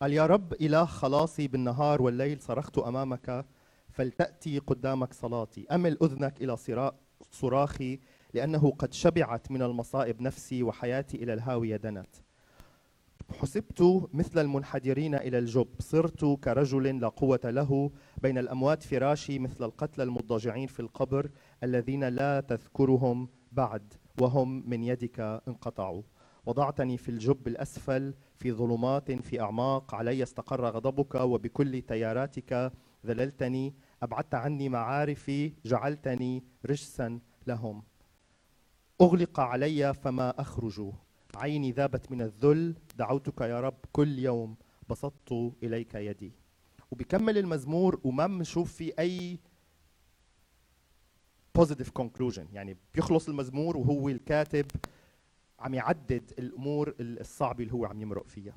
[0.00, 3.46] قال يا رب إله خلاصي بالنهار والليل صرخت أمامك
[3.90, 5.66] فلتأتي قدامك صلاتي.
[5.70, 6.94] أمل أذنك إلى صرا-
[7.30, 7.98] صراخي
[8.34, 12.16] لأنه قد شبعت من المصائب نفسي وحياتي إلى الهاوية دنت.
[13.40, 15.68] حسبت مثل المنحدرين إلى الجب.
[15.78, 17.90] صرت كرجل لا قوة له
[18.22, 21.30] بين الأموات فراشي مثل القتلى المضطجعين في القبر
[21.62, 26.02] الذين لا تذكرهم بعد وهم من يدك انقطعوا.
[26.48, 29.94] وضعتني في الجب الأسفل في ظلمات في أعماق.
[29.94, 32.72] علي استقر غضبك وبكل تياراتك
[33.06, 33.74] ذللتني.
[34.02, 37.82] أبعدت عني معارفي جعلتني رجسا لهم.
[39.00, 40.92] أغلق علي فما أخرج.
[41.34, 42.74] عيني ذابت من الذل.
[42.96, 44.56] دعوتك يا رب كل يوم
[44.88, 46.32] بسطت إليك يدي.
[46.90, 49.38] وبكمل المزمور وما بنشوف فيه أي
[51.58, 52.44] positive conclusion.
[52.52, 54.66] يعني بيخلص المزمور وهو الكاتب
[55.58, 58.54] عم يعدد الأمور الصعبة اللي هو عم يمرق فيها.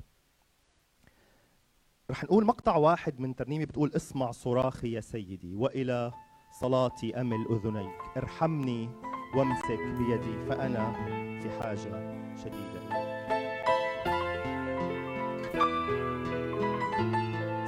[2.10, 6.12] رح نقول مقطع واحد من ترنيمة بتقول اسمع صراخي يا سيدي وإلى
[6.60, 8.00] صلاتي أمل أذنيك.
[8.16, 8.88] ارحمني
[9.34, 10.92] وامسك بيدي فأنا
[11.42, 11.76] في حاجة
[12.36, 12.82] شديدة.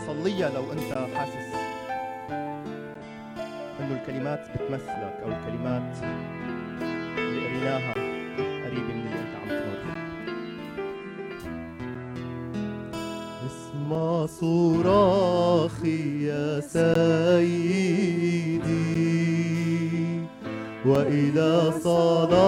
[0.06, 1.54] صليها لو أنت حاسس
[3.80, 5.96] إنه الكلمات بتمثلك أو الكلمات
[7.18, 7.93] اللي قريناها
[16.60, 17.94] سيدي.
[20.86, 22.43] وإلى صلاتي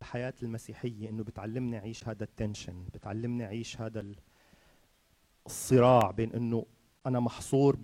[0.00, 4.04] الحياة المسيحية إنه بتعلمني أعيش هذا التنشن بتعلمني أعيش هذا
[5.46, 6.66] الصراع بين إنه
[7.06, 7.76] أنا محصور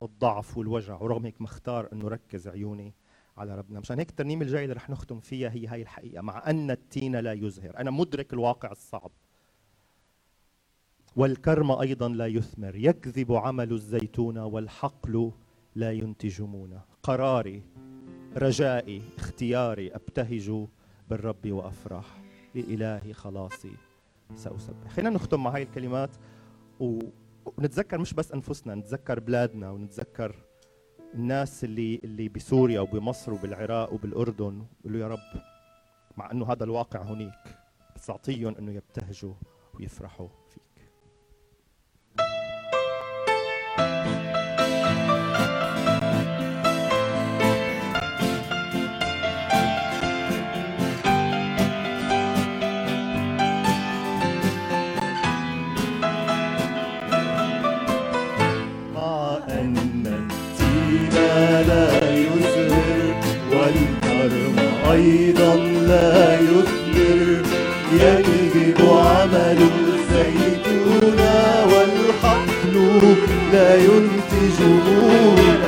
[0.00, 2.94] بالضعف والوجع ورغم هيك مختار إنه ركز عيوني
[3.36, 3.80] على ربنا.
[3.80, 7.32] مشان هيك الترنيمة الجاية اللي رح نختم فيها هي هاي الحقيقة مع أن التين لا
[7.32, 7.78] يزهر.
[7.78, 9.10] أنا مدرك الواقع الصعب.
[11.16, 12.76] والكرم أيضا لا يثمر.
[12.76, 15.32] يكذب عمل الزيتون والحقل
[15.74, 16.42] لا ينتج
[17.02, 17.62] قراري
[18.36, 20.66] رجائي اختياري أبتهج
[21.10, 22.06] بالرب وأفرح
[22.54, 23.72] لالهي خلاصي.
[24.34, 24.88] سأسبح.
[24.88, 26.10] خلينا نختم مع هاي الكلمات
[26.80, 30.34] ونتذكر مش بس أنفسنا نتذكر بلادنا ونتذكر
[31.14, 34.64] الناس اللي اللي بسوريا وبمصر وبالعراق وبالأردن.
[34.84, 35.42] بيقولوا يا رب
[36.16, 37.58] مع إنه هذا الواقع هنيك
[37.96, 39.34] بس اعطيهم إنه يبتهجوا
[39.74, 40.28] ويفرحوا.
[68.00, 71.20] يكذب عمل الزيتون
[71.72, 72.74] والحقل
[73.52, 75.59] لا ينتج نورا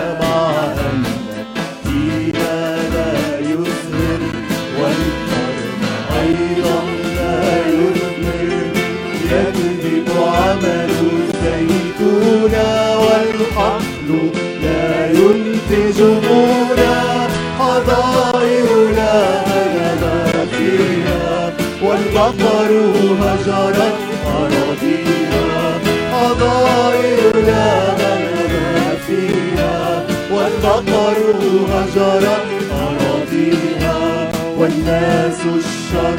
[30.89, 36.19] والبقر هجرت أراضيها والناس الشر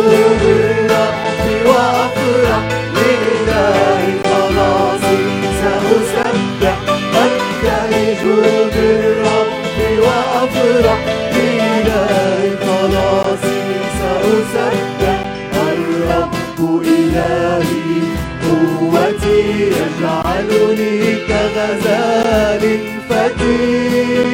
[22.34, 22.80] كغزال
[23.10, 24.34] فتيل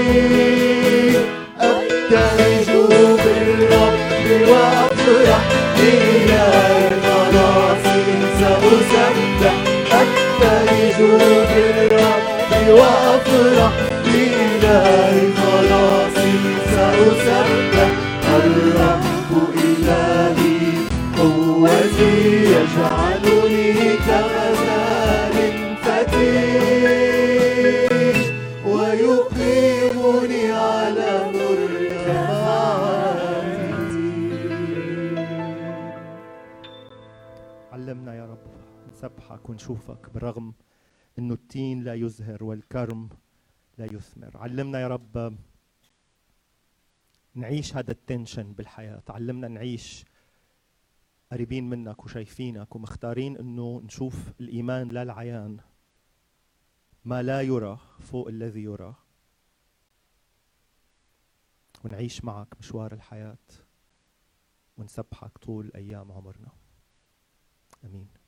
[1.60, 2.70] أبتهج
[3.24, 4.00] بالرب
[12.70, 13.72] وأفرح
[14.14, 16.34] إلهي خلاصي
[16.76, 17.99] سأسبح.
[39.70, 40.54] ونشوفك بالرغم
[41.20, 43.10] إنه التين لا يزهر والكرم
[43.78, 44.38] لا يثمر.
[44.38, 45.38] علمنا يا رب
[47.36, 49.04] نعيش هذا التنشن بالحياة.
[49.10, 50.06] علمنا نعيش
[51.32, 55.60] قريبين منك وشايفينك ومختارين إنه نشوف الإيمان لا العيان
[57.06, 58.96] ما لا يرى فوق الذي يرى.
[61.84, 63.48] ونعيش معك مشوار الحياة
[64.78, 66.52] ونسبحك طول أيام عمرنا.
[67.86, 68.19] أمين.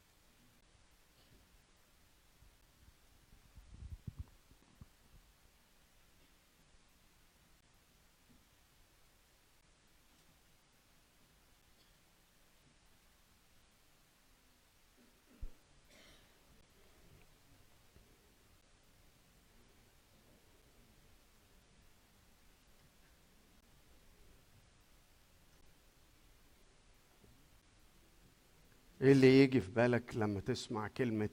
[29.01, 31.29] إيه اللي يجي في بالك لما تسمع كلمة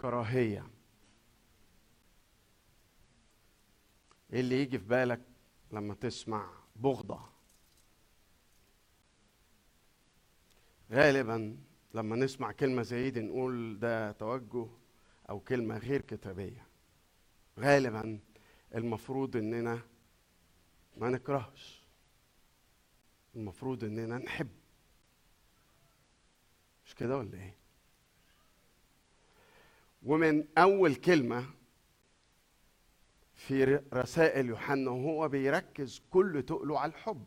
[0.00, 0.66] كراهية؟
[4.32, 5.20] إيه اللي يجي في بالك
[5.72, 7.20] لما تسمع بغضة؟
[10.90, 11.56] غالبا
[11.94, 14.66] لما نسمع كلمة زي دي نقول ده توجه
[15.30, 16.66] أو كلمة غير كتابية.
[17.58, 18.20] غالبا
[18.74, 19.80] المفروض إننا
[20.96, 21.82] ما نكرهش.
[23.36, 24.48] المفروض إننا نحب.
[26.92, 27.56] مش كده ولا إيه؟
[30.02, 31.46] ومن أول كلمة
[33.34, 33.64] في
[33.94, 37.26] رسائل يوحنا وهو بيركز كل تقله على الحب.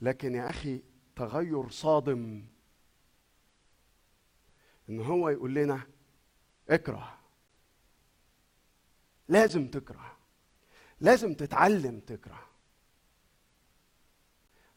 [0.00, 0.82] لكن يا أخي
[1.16, 2.46] تغير صادم
[4.88, 5.86] إن هو يقول لنا
[6.68, 7.18] اكره.
[9.28, 10.16] لازم تكره.
[11.00, 12.48] لازم تتعلم تكره.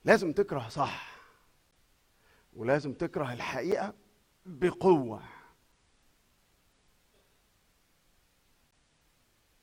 [0.05, 1.20] لازم تكره صح.
[2.53, 3.93] ولازم تكره الحقيقة
[4.45, 5.23] بقوة.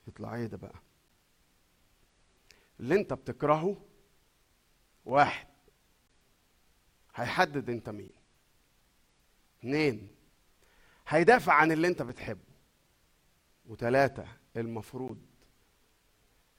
[0.09, 0.75] يطلع إيه ده بقى؟
[2.81, 3.85] اللي انت بتكرهه
[5.05, 5.47] واحد
[7.15, 8.11] هيحدد انت مين.
[9.59, 10.09] اتنين
[11.09, 12.41] هيدافع عن اللي انت بتحبه.
[13.67, 14.27] وتلاتة
[14.57, 15.19] المفروض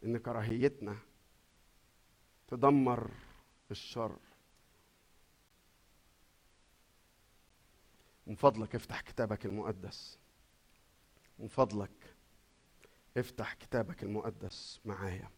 [0.04, 0.98] ان كراهيتنا
[2.48, 3.12] تدمر
[3.72, 4.18] الشر.
[8.30, 10.18] من فضلك افتح كتابك المقدس.
[11.40, 12.16] من فضلك
[13.18, 15.30] افتح كتابك المقدس معايا.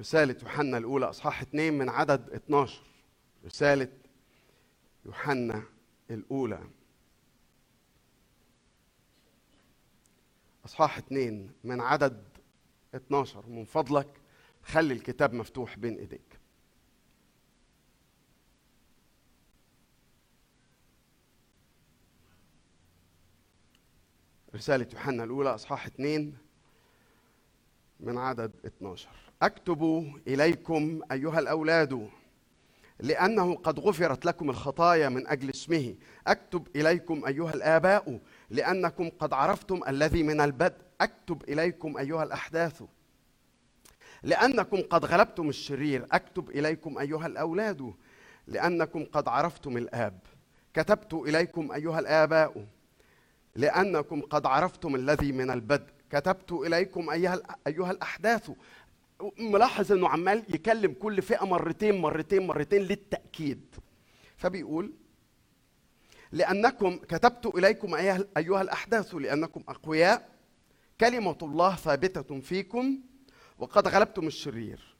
[0.00, 2.82] رسالة يوحنا الأولى أصحاح 2 من عدد 12
[3.44, 3.88] رسالة
[5.04, 5.62] يوحنا
[6.10, 6.68] الأولى.
[10.64, 12.24] أصحاح 2 من عدد
[12.94, 14.20] 12 من فضلك
[14.62, 16.31] خلي الكتاب مفتوح بين إيديك.
[24.54, 26.32] رسالة يوحنا الأولى أصحاح 2
[28.00, 29.08] من عدد 12
[29.42, 32.08] أكتب إليكم أيها الأولاد
[33.00, 35.94] لأنه قد غفرت لكم الخطايا من أجل اسمه.
[36.26, 40.76] أكتب إليكم أيها الآباء لأنكم قد عرفتم الذي من البدء.
[41.00, 42.82] أكتب إليكم أيها الأحداث
[44.22, 46.06] لأنكم قد غلبتم الشرير.
[46.12, 47.94] أكتب إليكم أيها الأولاد
[48.46, 50.18] لأنكم قد عرفتم الآب.
[50.74, 52.66] كتبت إليكم أيها الآباء
[53.56, 55.92] لأنكم قد عرفتم الذي من البدء.
[56.10, 58.50] كتبت إليكم أيها أيها الأحداث.
[59.38, 63.74] ملاحظ إنه عمال يكلم كل فئة مرتين مرتين مرتين للتأكيد.
[64.36, 64.92] فبيقول
[66.32, 70.28] لأنكم كتبت إليكم أيها أيها الأحداث لأنكم أقوياء
[71.00, 72.98] كلمة الله ثابتة فيكم
[73.58, 74.96] وقد غلبتم الشرير.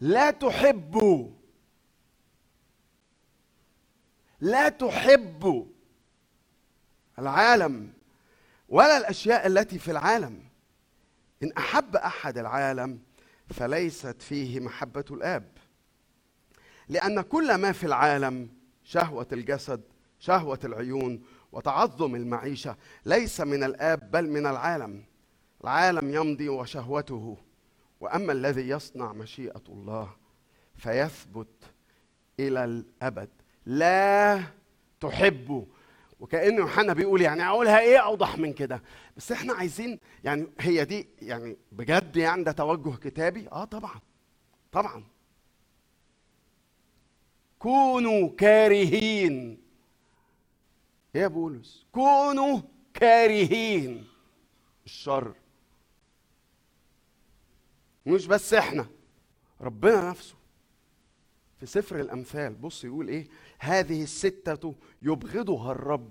[0.00, 1.30] لا تحبوا.
[4.40, 5.64] لا تحبوا.
[7.20, 7.92] العالم
[8.68, 10.42] ولا الأشياء التي في العالم.
[11.42, 12.98] إن أحب أحد العالم
[13.50, 15.48] فليست فيه محبة الآب.
[16.88, 18.48] لأن كل ما في العالم
[18.84, 19.80] شهوة الجسد
[20.18, 25.04] شهوة العيون وتعظم المعيشة ليس من الآب بل من العالم.
[25.64, 27.36] العالم يمضي وشهوته
[28.00, 30.10] وأما الذي يصنع مشيئة الله
[30.76, 31.72] فيثبت
[32.40, 33.28] إلى الأبد.
[33.66, 34.42] لا
[35.00, 35.66] تحب
[36.20, 38.82] وكأن يوحنا بيقول يعني أقولها إيه أوضح من كده.
[39.16, 44.00] بس إحنا عايزين يعني هي دي يعني بجد يعني ده توجه كتابي؟ آه طبعا
[44.72, 45.04] طبعا.
[47.58, 49.62] كونوا كارهين.
[51.14, 52.60] يا بولس؟ كونوا
[52.94, 54.06] كارهين.
[54.84, 55.34] الشر.
[58.06, 58.86] مش بس إحنا
[59.60, 60.34] ربنا نفسه.
[61.60, 63.28] في سفر الأمثال بص يقول إيه؟
[63.62, 66.10] هذه الستة يبغضها الرب.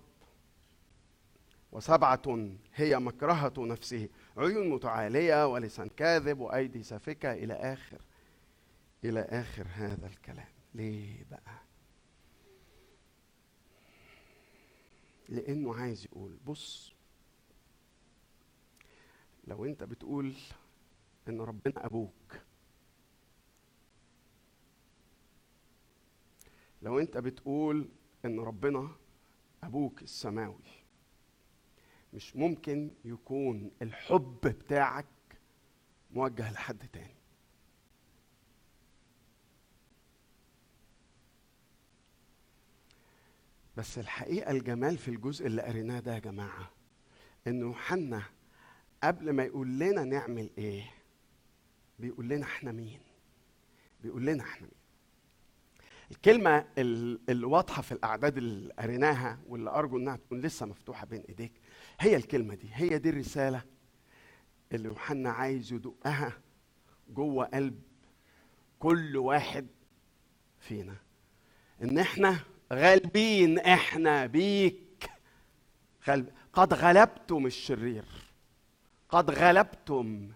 [1.72, 4.10] وسبعة هي مكرهة نفسه.
[4.38, 8.02] عيون متعالية ولسان كاذب وأيدي سافكه إلى آخر
[9.04, 10.48] إلى آخر هذا الكلام.
[10.74, 11.60] ليه بقى؟
[15.30, 16.94] لأنه عايز يقول بص
[19.48, 20.34] لو أنت بتقول
[21.28, 22.40] إن ربنا أبوك
[26.82, 27.90] لو انت بتقول
[28.26, 28.90] ان ربنا
[29.64, 30.80] أبوك السماوي
[32.14, 35.06] مش ممكن يكون الحب بتاعك
[36.12, 37.16] موجه لحد تاني.
[43.78, 46.72] بس الحقيقة الجمال في الجزء اللي قريناه ده يا جماعة
[47.48, 48.24] إن يوحنا
[49.04, 50.92] قبل ما يقول لنا نعمل إيه
[52.00, 53.00] بيقول لنا إحنا مين؟
[54.04, 54.79] بيقول لنا إحنا مين؟
[56.12, 56.66] الكلمة
[57.30, 61.52] الواضحة في الأعداد اللي قريناها واللي أرجو إنها تكون لسه مفتوحة بين إيديك
[62.00, 63.62] هي الكلمة دي هي دي الرسالة
[64.74, 66.34] اللي يوحنا عايز يدقها
[67.10, 67.82] جوه قلب
[68.80, 69.68] كل واحد
[70.60, 70.96] فينا.
[71.84, 72.40] إن إحنا
[72.74, 75.10] غالبين إحنا بيك.
[76.08, 78.06] غلب قد غلبتم الشرير.
[79.10, 80.30] قد غلبتم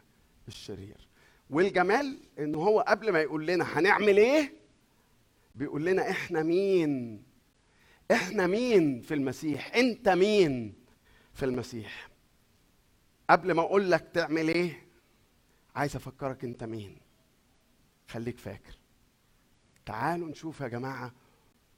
[0.47, 1.07] الشرير.
[1.49, 4.53] والجمال إن هو قبل ما يقول لنا هنعمل إيه
[5.56, 7.24] بيقول لنا إحنا مين؟
[8.12, 10.74] إحنا مين في المسيح؟ أنت مين
[11.34, 12.10] في المسيح؟
[13.30, 14.84] قبل ما أقول لك تعمل إيه
[15.76, 16.97] عايز أفكرك أنت مين.
[18.08, 18.78] خليك فاكر.
[19.86, 21.14] تعالوا نشوف يا جماعة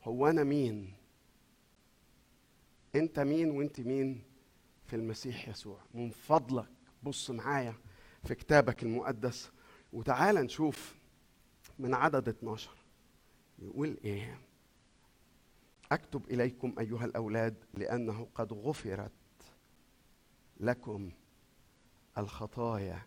[0.03, 0.93] هو أنا مين؟
[2.95, 4.23] أنت مين وأنت مين
[4.85, 6.69] في المسيح يسوع؟ من فضلك.
[7.03, 7.73] بص معايا
[8.23, 9.51] في كتابك المقدس
[9.93, 10.95] وتعال نشوف
[11.79, 12.69] من عدد 12
[13.59, 14.39] يقول إيه؟
[15.91, 19.11] أكتب إليكم أيها الأولاد لأنه قد غفرت
[20.59, 21.11] لكم
[22.17, 23.01] الخطايا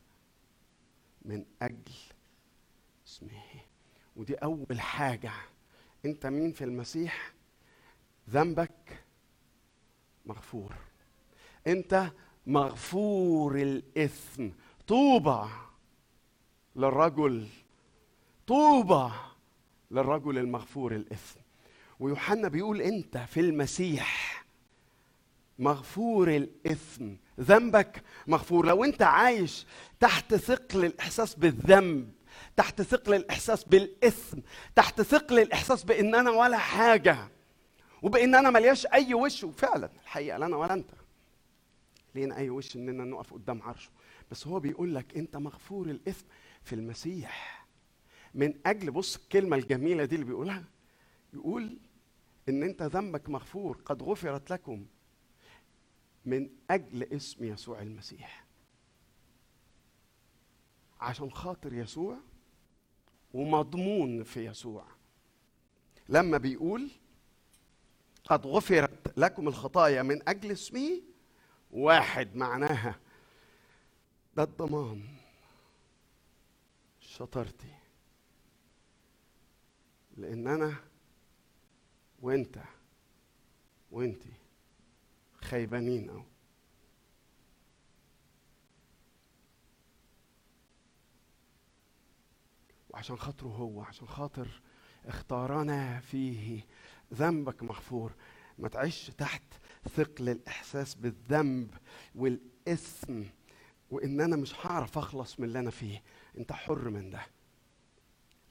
[1.23, 1.93] من أجل
[3.07, 3.43] اسمه.
[4.17, 5.33] ودي أول حاجة.
[6.05, 7.35] أنت مين في المسيح؟
[8.31, 9.05] ذنبك
[10.27, 10.75] مغفور.
[11.67, 12.13] أنت
[12.47, 14.49] مغفور الإثم.
[14.87, 15.49] طوبى
[16.77, 17.49] للرجل.
[18.47, 19.11] طوبى
[19.91, 21.41] للرجل المغفور الإثم.
[22.01, 24.45] ويوحنا بيقول أنت في المسيح
[25.59, 27.15] مغفور الإثم.
[27.41, 28.67] ذنبك مغفور.
[28.67, 29.67] لو أنت عايش
[30.01, 32.13] تحت ثقل الإحساس بالذنب
[32.57, 34.39] تحت ثقل الإحساس بالإثم
[34.75, 37.29] تحت ثقل الإحساس بإن أنا ولا حاجة
[38.03, 39.45] وبإن أنا ملياش أي وش.
[39.45, 40.91] وفعلا الحقيقة لا أنا ولا أنت.
[42.15, 43.91] لينا أي وش إننا نقف قدام عرشه.
[44.31, 46.27] بس هو بيقول لك أنت مغفور الإثم
[46.63, 47.58] في المسيح.
[48.35, 50.65] من أجل بص الكلمة الجميلة دي اللي بيقولها
[51.33, 51.79] يقول
[52.49, 54.87] إن أنت ذنبك مغفور قد غفرت لكم
[56.25, 58.45] من أجل اسم يسوع المسيح.
[61.01, 62.19] عشان خاطر يسوع
[63.35, 64.85] ومضمون في يسوع.
[66.09, 66.91] لما بيقول
[68.25, 71.03] قد غفرت لكم الخطايا من أجل اسمه
[71.71, 72.99] واحد معناها
[74.37, 75.03] ده الضمان.
[77.01, 77.78] شطارتي.
[80.19, 80.75] لأن أنا
[82.23, 82.59] وأنت
[83.91, 84.33] وانتي
[85.41, 86.25] خيبانين أوي
[92.91, 94.61] وعشان خاطره هو عشان خاطر
[95.07, 96.61] اختارنا فيه
[97.15, 98.13] ذنبك مغفور.
[98.59, 99.43] ما تعيش تحت
[99.89, 101.75] ثقل الإحساس بالذنب
[102.15, 103.23] والإثم
[103.91, 106.03] وإن أنا مش هعرف أخلص من اللي أنا فيه.
[106.39, 107.27] أنت حر من ده.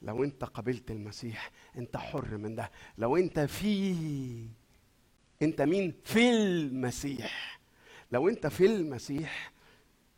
[0.02, 2.72] لو انت قبلت المسيح انت حر من ده.
[2.98, 4.48] لو انت فيه
[5.42, 7.60] انت مين؟ في المسيح.
[8.12, 9.52] لو انت في المسيح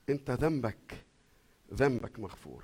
[0.10, 1.06] انت ذنبك
[1.74, 2.64] ذنبك مغفور.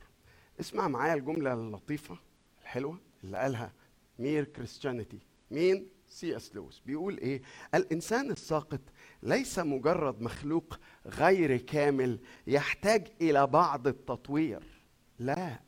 [0.59, 2.17] اسمع معايا الجملة اللطيفة
[2.61, 3.73] الحلوة اللي قالها
[4.19, 5.19] Mere Christianity
[5.51, 6.55] مين؟ C.S.
[6.55, 6.81] Lewis.
[6.85, 7.41] بيقول إيه؟
[7.75, 8.81] الإنسان الساقط
[9.23, 14.63] ليس مجرد مخلوق غير كامل يحتاج إلى بعض التطوير.
[15.19, 15.64] لا.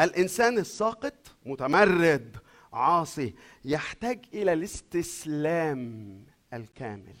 [0.00, 1.14] الإنسان الساقط
[1.46, 2.36] متمرد
[2.72, 3.34] عاصي
[3.64, 7.16] يحتاج إلى الاستسلام الكامل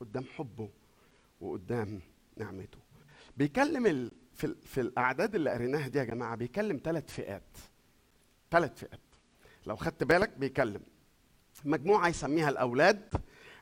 [0.00, 0.68] قدام حبه
[1.40, 2.00] وقدام
[2.36, 2.78] نعمته
[3.36, 4.10] بيكلم.
[4.34, 4.54] في.
[4.64, 7.42] في الأعداد اللي قريناها دي يا جماعة بيكلم ثلاث فئات
[8.50, 9.00] ثلاث فئات
[9.66, 10.80] لو خدت بالك بيكلم
[11.64, 13.14] مجموعة يسميها الأولاد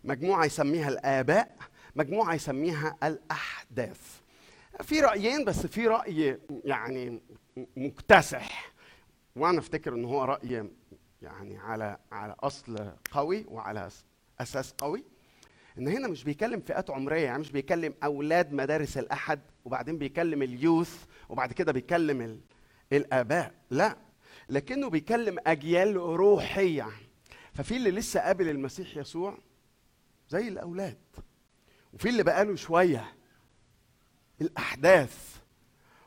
[0.05, 1.57] مجموعة يسميها الآباء
[1.97, 4.18] مجموعة يسميها الأحداث
[4.83, 7.21] في رأيين بس في رأي يعني
[7.77, 8.73] مكتسح.
[9.37, 10.71] وأنا أفتكر إن هو رأي
[11.23, 13.89] يعني على على أصل قوي وعلى
[14.41, 15.05] أساس قوي.
[15.79, 21.05] إن هنا مش بيكلم فئات عمرية يعني مش بيكلم أولاد مدارس الأحد وبعدين بيكلم اليوث
[21.29, 22.41] وبعد كده بيكلم ال...
[22.93, 23.55] الآباء.
[23.71, 23.97] لا
[24.49, 26.87] لكنه بيكلم أجيال روحية.
[27.55, 29.39] ففي اللي لسه قابل المسيح يسوع
[30.29, 30.99] زي الأولاد.
[31.93, 33.18] وفي اللي بقاله شوية.
[34.41, 35.39] الأحداث.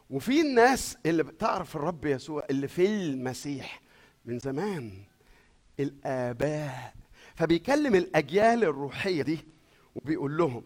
[0.09, 3.81] وفي الناس اللي بتعرف الرب يسوع اللي في المسيح
[4.25, 5.03] من زمان
[5.79, 6.93] الآباء.
[7.35, 9.39] فبيكلم الأجيال الروحية دي
[9.95, 10.63] وبيقول لهم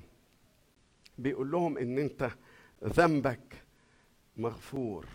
[1.18, 2.32] بيقول لهم إن أنت
[2.84, 3.63] ذنبك
[4.38, 5.05] مغفور.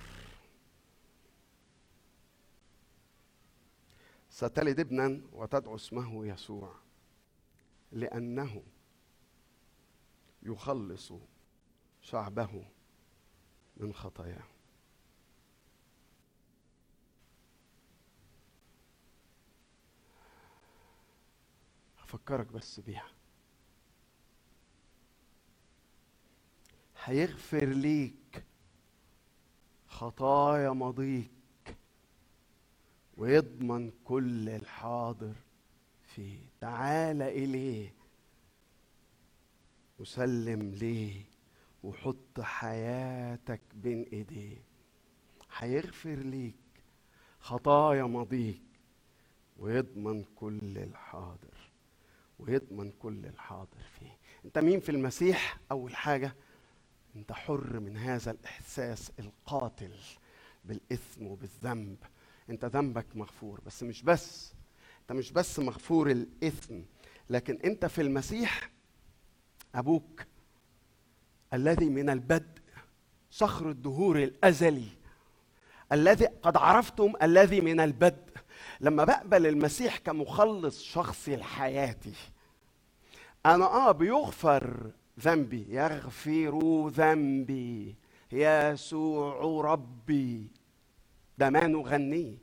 [4.30, 6.74] ستلد ابنا وتدعو اسمه يسوع
[7.92, 8.62] لأنه
[10.42, 11.12] يخلص
[12.10, 12.64] شعبه
[13.76, 14.44] من خطاياه
[21.98, 23.08] هفكرك بس بيها.
[27.04, 28.44] هيغفر ليك
[29.88, 31.30] خطايا ماضيك
[33.16, 35.34] ويضمن كل الحاضر
[36.02, 36.38] فيه.
[36.60, 37.94] تعال إليه
[39.98, 41.29] وسلم ليه.
[41.82, 44.62] وحط حياتك بين ايديه.
[45.58, 46.54] هيغفر ليك
[47.40, 48.62] خطايا ماضيك
[49.58, 51.70] ويضمن كل الحاضر
[52.38, 54.16] ويضمن كل الحاضر فيه.
[54.44, 56.34] انت مين في المسيح؟ أول حاجة
[57.16, 59.94] انت حر من هذا الإحساس القاتل
[60.64, 61.96] بالإثم وبالذنب.
[62.50, 64.52] انت ذنبك مغفور بس مش بس
[65.00, 66.80] انت مش بس مغفور الإثم
[67.30, 68.70] لكن انت في المسيح
[69.74, 70.22] أبوك
[71.54, 72.60] الذي من البدء
[73.30, 74.88] صخر الدهور الأزلي
[75.92, 78.30] الذي قد عرفتم الذي من البدء.
[78.80, 82.12] لما بقبل المسيح كمخلص شخصي لحياتي
[83.46, 84.90] أنا آه بيغفر
[85.20, 87.96] ذنبي يغفر ذنبي
[88.32, 90.50] يسوع ربي.
[91.38, 92.38] ده ما نغنيه.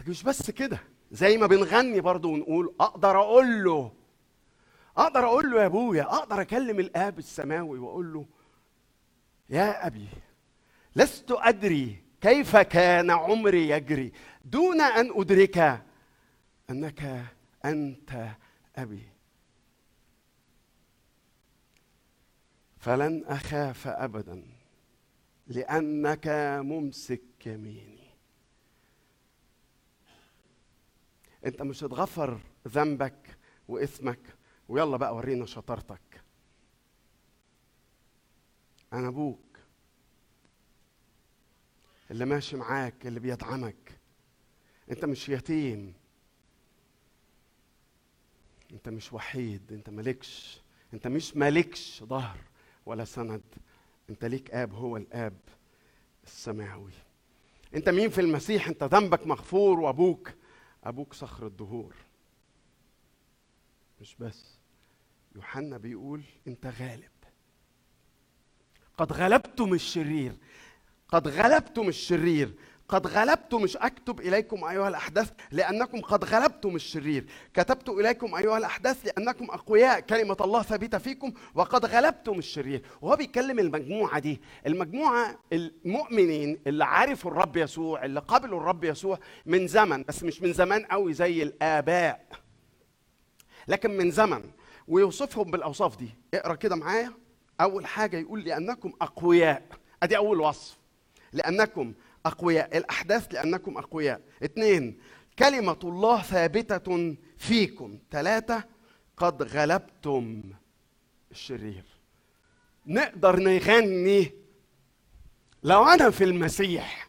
[0.00, 0.78] لكن مش بس كده
[1.12, 3.92] زي ما بنغني برضه ونقول أقدر أقول له
[4.96, 8.26] أقدر أقول له يا ابويا أقدر اكلم الاب السماوي واقول له
[9.48, 10.08] يا أبي
[10.96, 14.12] لست أدري كيف كان عمري يجري
[14.44, 15.82] دون أن أدرك
[16.70, 17.24] أنك
[17.64, 18.28] أنت
[18.76, 19.08] أبي.
[22.78, 24.42] فلن أخاف ابدا
[25.46, 26.28] لأنك
[26.64, 28.10] ممسك يميني.
[31.46, 33.38] أنت مش هتغفر ذنبك
[33.68, 34.20] وإثمك
[34.68, 36.22] ويلا بقى ورينا شطارتك.
[38.92, 39.58] أنا أبوك.
[42.10, 43.98] اللي ماشي معاك اللي بيدعمك.
[44.90, 45.94] أنت مش يتيم.
[48.72, 50.60] أنت مش وحيد أنت مالكش.
[50.94, 52.38] أنت مش مالكش ظهر
[52.86, 53.42] ولا سند.
[54.10, 55.38] أنت ليك آب هو الآب
[56.24, 56.92] السماوي.
[57.74, 60.32] أنت مين في المسيح؟ أنت ذنبك مغفور وأبوك
[60.84, 61.94] أبوك صخر الدهور.
[64.02, 64.58] مش بس.
[65.36, 67.10] يوحنا بيقول أنت غالب.
[68.98, 70.32] قد غلبتم الشرير.
[71.08, 72.54] قد غلبتم الشرير.
[72.88, 77.26] قد غلبت مش أكتب إليكم أيها الأحداث لأنكم قد غلبتم الشرير.
[77.54, 82.82] كتبت إليكم أيها الأحداث لأنكم أقوياء كلمة الله ثابتة فيكم وقد غلبتم الشرير.
[83.00, 84.40] وهو بيكلم المجموعة دي.
[84.66, 90.52] المجموعة المؤمنين اللي عرفوا الرب يسوع اللي قبلوا الرب يسوع من زمن بس مش من
[90.52, 92.41] زمان قوي زي الآباء.
[93.68, 94.50] لكن من زمن
[94.88, 96.10] ويوصفهم بالأوصاف دي.
[96.34, 97.12] اقرأ كده معايا.
[97.60, 99.62] أول حاجة يقول لأنكم أقوياء.
[100.02, 100.78] أدي أول وصف.
[101.32, 101.94] لأنكم
[102.26, 102.76] أقوياء.
[102.78, 104.20] الأحداث لأنكم أقوياء.
[104.44, 104.98] اثنين
[105.38, 107.98] كلمة الله ثابتة فيكم.
[108.10, 108.64] ثلاثة
[109.16, 110.42] قد غلبتم
[111.30, 111.84] الشرير.
[112.86, 114.32] نقدر نغني.
[115.64, 117.08] لو أنا في المسيح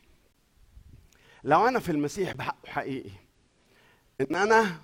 [1.44, 3.10] لو أنا في المسيح بحقه حقيقي
[4.22, 4.78] إن أنا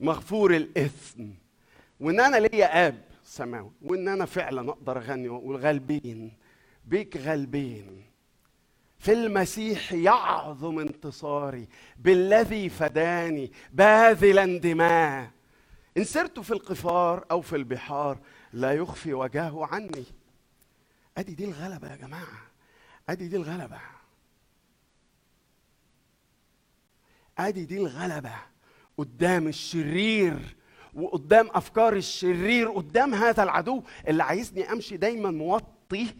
[0.00, 1.26] مغفور الإثم.
[2.00, 3.72] وإن أنا ليا آب سماوي.
[3.82, 6.32] وإن أنا فعلا أقدر أغني واقول غالبين
[6.84, 8.04] بيك غالبين.
[8.98, 11.68] في المسيح يعظم انتصاري.
[11.96, 15.30] بالذي فداني باذلا دماء.
[15.96, 18.18] إن سرت في القفار أو في البحار
[18.52, 20.04] لا يخفي وجهه عني.
[21.18, 22.42] أدي دي الغلبة يا جماعة.
[23.08, 23.80] أدي دي الغلبة.
[27.38, 28.34] أدي دي الغلبة.
[28.98, 30.56] قدام الشرير
[30.94, 36.14] وقدام أفكار الشرير قدام هذا العدو اللي عايزني أمشي دايما موطي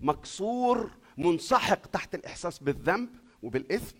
[0.00, 3.08] مكسور منسحق تحت الإحساس بالذنب
[3.42, 3.96] وبالإثم.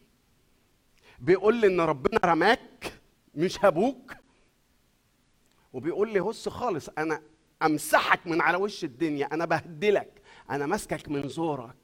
[1.19, 3.01] بيقول لي إن ربنا رماك
[3.35, 4.17] مش هبوك
[5.73, 7.23] وبيقول لي هص خالص أنا
[7.63, 11.77] أمسحك من على وش الدنيا أنا بهدلك أنا ماسكك من زورك.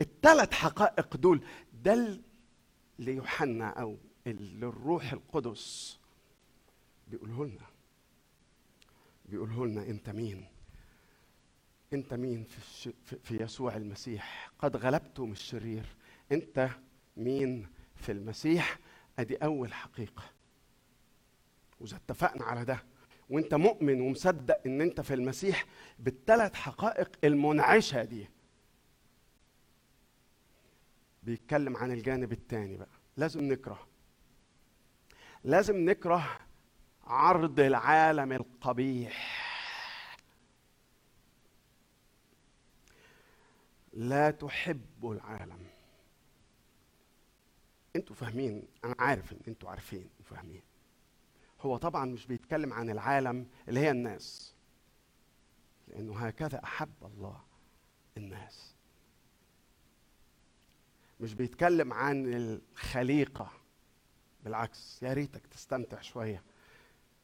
[0.00, 1.42] الثلاث حقائق دول
[1.72, 2.20] ده
[2.98, 3.98] ليوحنا
[4.28, 5.98] أو للروح القدس.
[7.08, 7.66] بيقوله لنا.
[9.24, 10.44] بيقوله لنا انت مين؟
[11.92, 12.92] انت مين في.
[13.22, 15.84] في يسوع المسيح؟ قد غلبتم الشرير.
[16.32, 16.68] انت
[17.16, 18.78] مين في المسيح؟
[19.18, 20.22] ادي اول حقيقة.
[21.80, 22.82] وإذا اتفقنا على ده
[23.30, 25.66] وانت مؤمن ومصدق ان انت في المسيح
[25.98, 28.28] بالثلاث حقائق المنعشة دي.
[31.22, 32.88] بيتكلم عن الجانب الثاني بقى.
[33.16, 33.86] لازم نكره.
[35.44, 36.38] لازم نكره
[37.04, 39.38] عرض العالم القبيح.
[43.92, 45.66] لا تحب العالم.
[47.96, 50.62] أنتوا فاهمين أنا عارف ان أنتوا عارفين وفاهمين.
[51.60, 54.54] هو طبعا مش بيتكلم عن العالم اللي هي الناس
[55.88, 57.40] لأنه هكذا أحب الله
[58.16, 58.74] الناس.
[61.20, 63.52] مش بيتكلم عن الخليقة.
[64.48, 66.42] بالعكس يا ريتك تستمتع شوية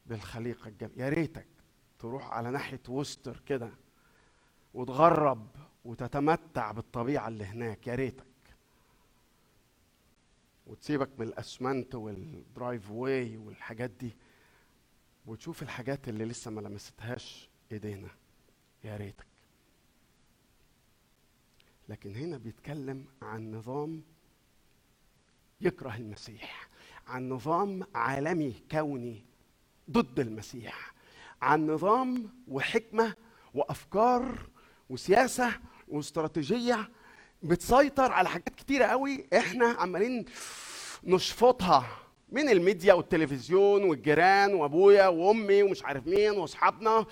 [0.05, 1.47] بالخليقة الجميله يا ريتك
[1.99, 3.71] تروح على ناحية وستر كده
[4.73, 5.47] وتغرب
[5.85, 8.25] وتتمتع بالطبيعة اللي هناك يا ريتك.
[10.67, 14.15] وتسيبك من الأسمنت وال driveway والحاجات دي
[15.25, 18.09] وتشوف الحاجات اللي لسه ما لمستهاش إيدينا
[18.83, 19.25] يا ريتك.
[21.89, 24.03] لكن هنا بيتكلم عن نظام
[25.61, 26.67] يكره المسيح.
[27.07, 29.25] عن نظام عالمي كوني
[29.91, 30.93] ضد المسيح
[31.41, 33.13] عن نظام وحكمة
[33.53, 34.37] وأفكار
[34.89, 35.51] وسياسة
[35.87, 36.89] واستراتيجية
[37.43, 40.25] بتسيطر على حاجات كتيرة قوي إحنا عمالين
[41.03, 41.87] نشفطها
[42.31, 47.05] من الميديا والتلفزيون والجيران وأبويا وأمي ومش عارف مين وأصحابنا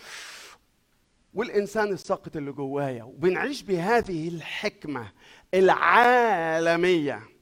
[1.34, 5.12] والإنسان الساقط اللي جوايا وبنعيش بهذه الحكمة
[5.54, 7.33] العالمية.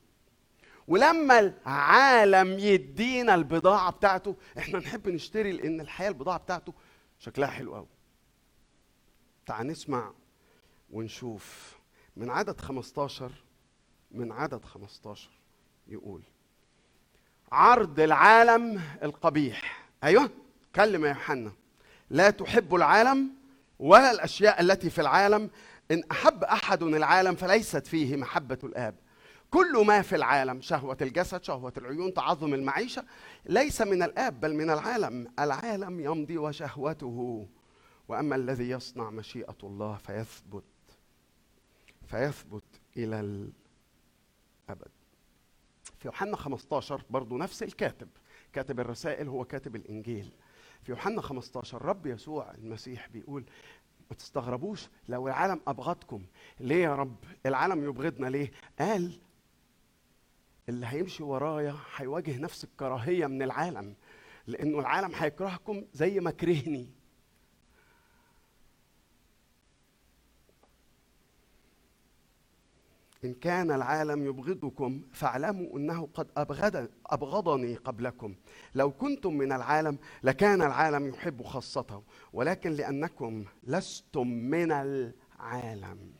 [0.91, 6.73] ولما العالم يدينا البضاعة بتاعته إحنا نحب نشتري لأن الحياة البضاعة بتاعته
[7.19, 7.87] شكلها حلو قوي
[9.45, 10.11] تعال نسمع
[10.89, 11.77] ونشوف.
[12.17, 13.31] من عدد 15
[14.11, 15.29] من عدد 15
[15.87, 16.23] يقول
[17.51, 19.87] عرض العالم القبيح.
[20.03, 20.29] أيوه
[20.75, 21.51] كلم يا يوحنا.
[22.09, 23.29] لا تحب العالم
[23.79, 25.49] ولا الأشياء التي في العالم.
[25.91, 28.95] إن أحب أحد العالم فليست فيه محبة الآب.
[29.51, 33.05] كل ما في العالم شهوة الجسد شهوة العيون تعظم المعيشة
[33.45, 35.33] ليس من الآب بل من العالم.
[35.39, 37.47] العالم يمضي وشهوته.
[38.07, 40.63] وأما الذي يصنع مشيئة الله فيثبت
[42.07, 42.63] فيثبت
[42.97, 44.91] إلى الأبد.
[45.99, 48.09] في يوحنا 15 برضو نفس الكاتب.
[48.53, 50.31] كاتب الرسائل هو كاتب الإنجيل.
[50.83, 53.43] في يوحنا 15 رب يسوع المسيح بيقول
[54.09, 56.25] ما تستغربوش لو العالم أبغضكم
[56.59, 59.19] ليه يا رب؟ العالم يبغضنا ليه؟ قال
[60.69, 63.95] اللي هيمشي ورايا هيواجه نفس الكراهية من العالم
[64.47, 66.89] لأنه العالم هيكرهكم زي ما كرهني.
[73.25, 78.35] إن كان العالم يبغضكم فاعلموا أنه قد أبغض أبغضني قبلكم.
[78.75, 82.03] لو كنتم من العالم لكان العالم يحب خاصته
[82.33, 86.13] ولكن لأنكم لستم من العالم.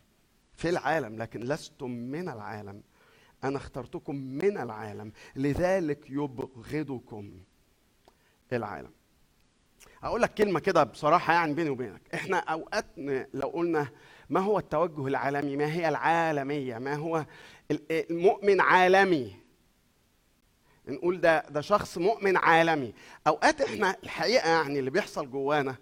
[0.54, 2.84] في العالم لكن لستم من العالم.
[3.44, 7.32] أنا اخترتكم من العالم لذلك يبغضكم
[8.54, 8.92] العالم.
[10.04, 12.02] أقول لك كلمة كده بصراحة يعني بيني وبينك.
[12.14, 12.86] إحنا أوقات
[13.34, 13.88] لو قلنا
[14.30, 17.26] ما هو التوجه العالمي ما هي العالمية ما هو
[17.92, 19.36] المؤمن عالمي.
[20.88, 22.94] نقول ده ده شخص مؤمن عالمي.
[23.28, 25.76] أوقات إحنا الحقيقة يعني اللي بيحصل جوانا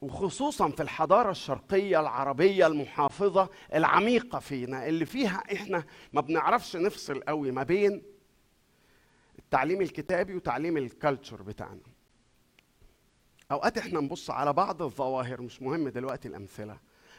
[0.00, 7.50] وخصوصا في الحضارة الشرقية العربية المحافظة العميقة فينا اللي فيها إحنا ما بنعرفش نفصل قوي
[7.50, 8.02] ما بين
[9.38, 11.80] التعليم الكتابي وتعليم الكالتشر بتاعنا.
[13.52, 16.78] أوقات إحنا نبص على بعض الظواهر مش مهم دلوقتي الأمثلة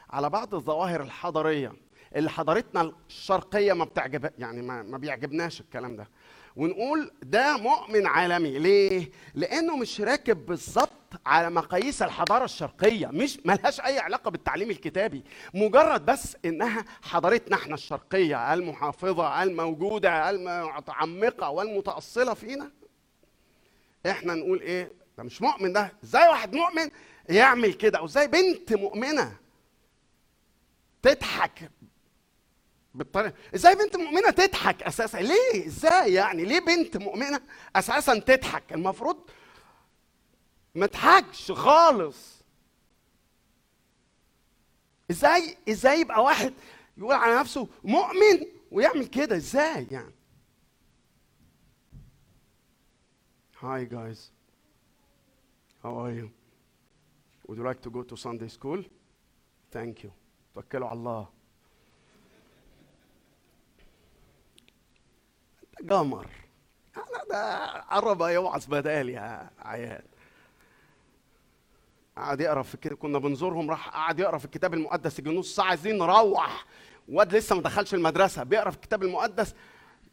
[0.10, 1.74] على بعض الظواهر الحضارية
[2.16, 6.08] اللي حضارتنا الشرقية ما بتعجب يعني ما, ما بيعجبناش الكلام ده.
[6.60, 8.60] ونقول ده مؤمن عالمي.
[8.60, 10.89] ليه؟ لأنه مش راكب بالظبط
[11.26, 15.24] على مقاييس الحضارة الشرقية مش ملهاش أي علاقة بالتعليم الكتابي.
[15.53, 22.72] مجرد بس إنها حضارتنا إحنا الشرقية المحافظة الموجودة المتعمقة والمتأصلة فينا.
[24.05, 25.93] إحنا نقول إيه؟ ده مش مؤمن ده.
[26.03, 26.89] إزاي واحد مؤمن
[27.30, 29.36] يعمل كده؟ أو إزاي بنت مؤمنة
[31.01, 31.72] تضحك
[33.00, 33.34] بالطريقة.
[33.56, 37.41] إزاي بنت مؤمنة تضحك أساسا؟ ليه؟ إزاي يعني؟ ليه بنت مؤمنة
[37.76, 39.18] أساسا تضحك؟ المفروض
[40.76, 42.39] ما تضحكش خالص.
[45.12, 46.54] إزاي؟ إزاي يبقى واحد
[46.97, 50.14] يقول على نفسه مؤمن ويعمل كده؟ إزاي يعني؟
[53.62, 54.20] Hi guys.
[55.84, 56.32] How are you?
[57.47, 58.84] Would you like to go to Sunday school?
[59.72, 60.12] Thank you.
[60.56, 61.28] توكلوا على الله.
[65.90, 66.28] قمر.
[67.30, 67.46] ده
[67.90, 70.04] عربة يوعظ بدالي يا عيال.
[72.18, 75.66] قعد يقرأ في كده كنا بنزورهم راح قعد يقرأ في الكتاب المقدس يجي نص ساعة
[75.66, 76.66] عايزين نروح.
[77.08, 79.56] واد لسه ما دخلش المدرسة بيقرأ في الكتاب المقدس.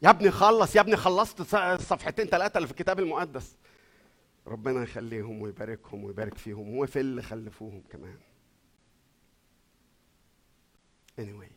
[0.01, 1.41] يا ابني خلص يا ابني خلصت
[1.81, 3.57] صفحتين ثلاثة اللي في الكتاب المقدس.
[4.47, 8.17] ربنا يخليهم ويباركهم ويبارك فيهم وفي اللي خلفوهم كمان.
[11.21, 11.56] Anyway.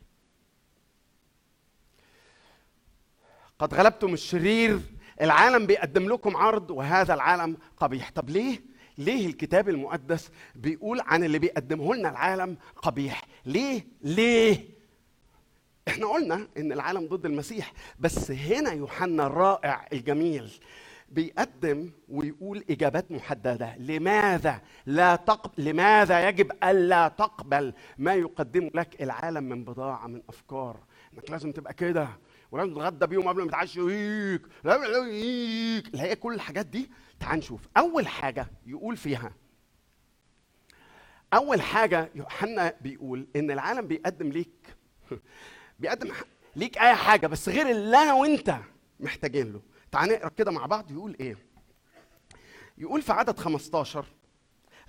[3.61, 4.79] قد غلبتم الشرير.
[5.21, 8.09] العالم بيقدم لكم عرض وهذا العالم قبيح.
[8.09, 8.61] طب ليه؟
[8.97, 14.65] ليه الكتاب المقدس بيقول عن اللي بيقدمه لنا العالم قبيح؟ ليه؟ ليه؟
[15.87, 20.51] إحنا قلنا إن العالم ضد المسيح بس هنا يوحنا الرائع الجميل
[21.09, 23.75] بيقدم ويقول إجابات محددة.
[23.77, 30.77] لماذا لا تقبل لماذا يجب ألا تقبل ما يقدمه لك العالم من بضاعة من أفكار؟
[31.13, 32.07] إنك لازم تبقى كده.
[32.51, 34.41] ولازم تتغدى بيهم قبل ما يتعشوا ويك
[35.87, 37.61] اللي هي كل الحاجات دي تعال نشوف.
[37.77, 39.33] أول حاجة يقول فيها
[41.33, 44.75] أول حاجة يوحنا بيقول إن العالم بيقدم ليك
[45.79, 46.11] بيقدم
[46.55, 48.55] ليك أي حاجة بس غير اللي أنا وأنت
[48.99, 49.61] محتاجين له.
[49.91, 50.91] تعال نقرأ كده مع بعض.
[50.91, 51.37] يقول إيه؟
[52.77, 54.05] يقول في عدد 15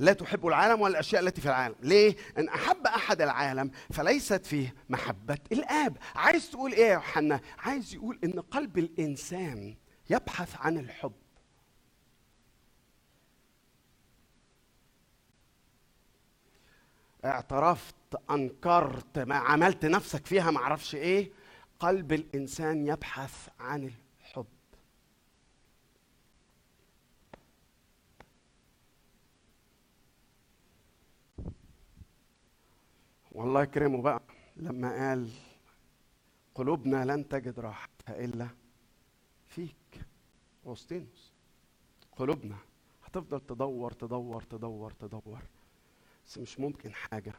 [0.02, 1.74] لا تحب العالم ولا الأشياء التي في العالم.
[1.80, 5.96] ليه؟ أن أحب أحد العالم فليست فيه محبة الآب.
[6.14, 9.76] عايز تقول إيه يا يوحنا؟ عايز يقول إن قلب الإنسان
[10.10, 11.12] يبحث عن الحب.
[17.24, 17.94] اعترفت
[18.30, 21.30] أنكرت ما عملت نفسك فيها ما أعرفش إيه.
[21.80, 24.11] قلب الإنسان يبحث عن الحب.
[33.32, 34.22] والله يكرمه بقى
[34.56, 35.30] لما قال
[36.54, 38.48] قلوبنا لن تجد راحتها إلا
[39.46, 39.76] فيك.
[40.66, 41.32] اوسطينوس
[42.16, 42.56] قلوبنا
[43.04, 45.38] هتفضل تدور تدور تدور تدور
[46.26, 47.32] بس مش ممكن حاجة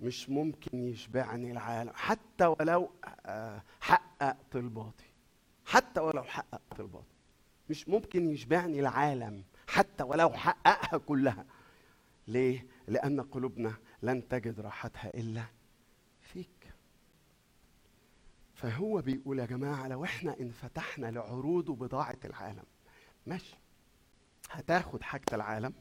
[0.00, 2.90] مش ممكن يشبعني العالم حتى ولو
[3.26, 5.04] آه، حقق طلباتي
[5.64, 7.06] حتى ولو حقق طلباتي
[7.70, 11.44] مش ممكن يشبعني العالم حتى ولو حققها كلها.
[12.28, 15.44] ليه؟ لأن قلوبنا لن تجد راحتها إلا
[16.20, 16.72] فيك.
[18.54, 22.64] فهو بيقول يا جماعة لو إحنا انفتحنا لعروض وبضاعه العالم
[23.26, 23.56] ماشي
[24.50, 25.74] هتاخد حاجة العالم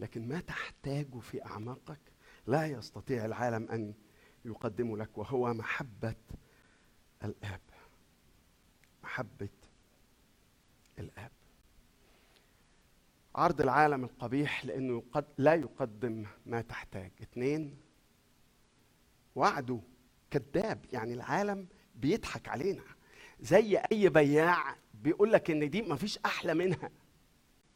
[0.00, 2.00] لكن ما تحتاجه في أعماقك.
[2.46, 3.94] لا يستطيع العالم أن
[4.44, 6.14] يقدمه لك وهو محبة
[7.24, 7.60] الآب
[9.02, 9.48] محبة
[10.98, 11.30] الآب.
[13.34, 17.10] عرض العالم القبيح يقد لا يقدم ما تحتاج.
[17.22, 17.76] اثنين
[19.34, 19.80] وعده
[20.30, 20.84] كذاب.
[20.92, 22.82] يعني العالم بيضحك علينا.
[23.40, 26.90] زي أي بياع بيقول لك إن دي مفيش أحلى منها.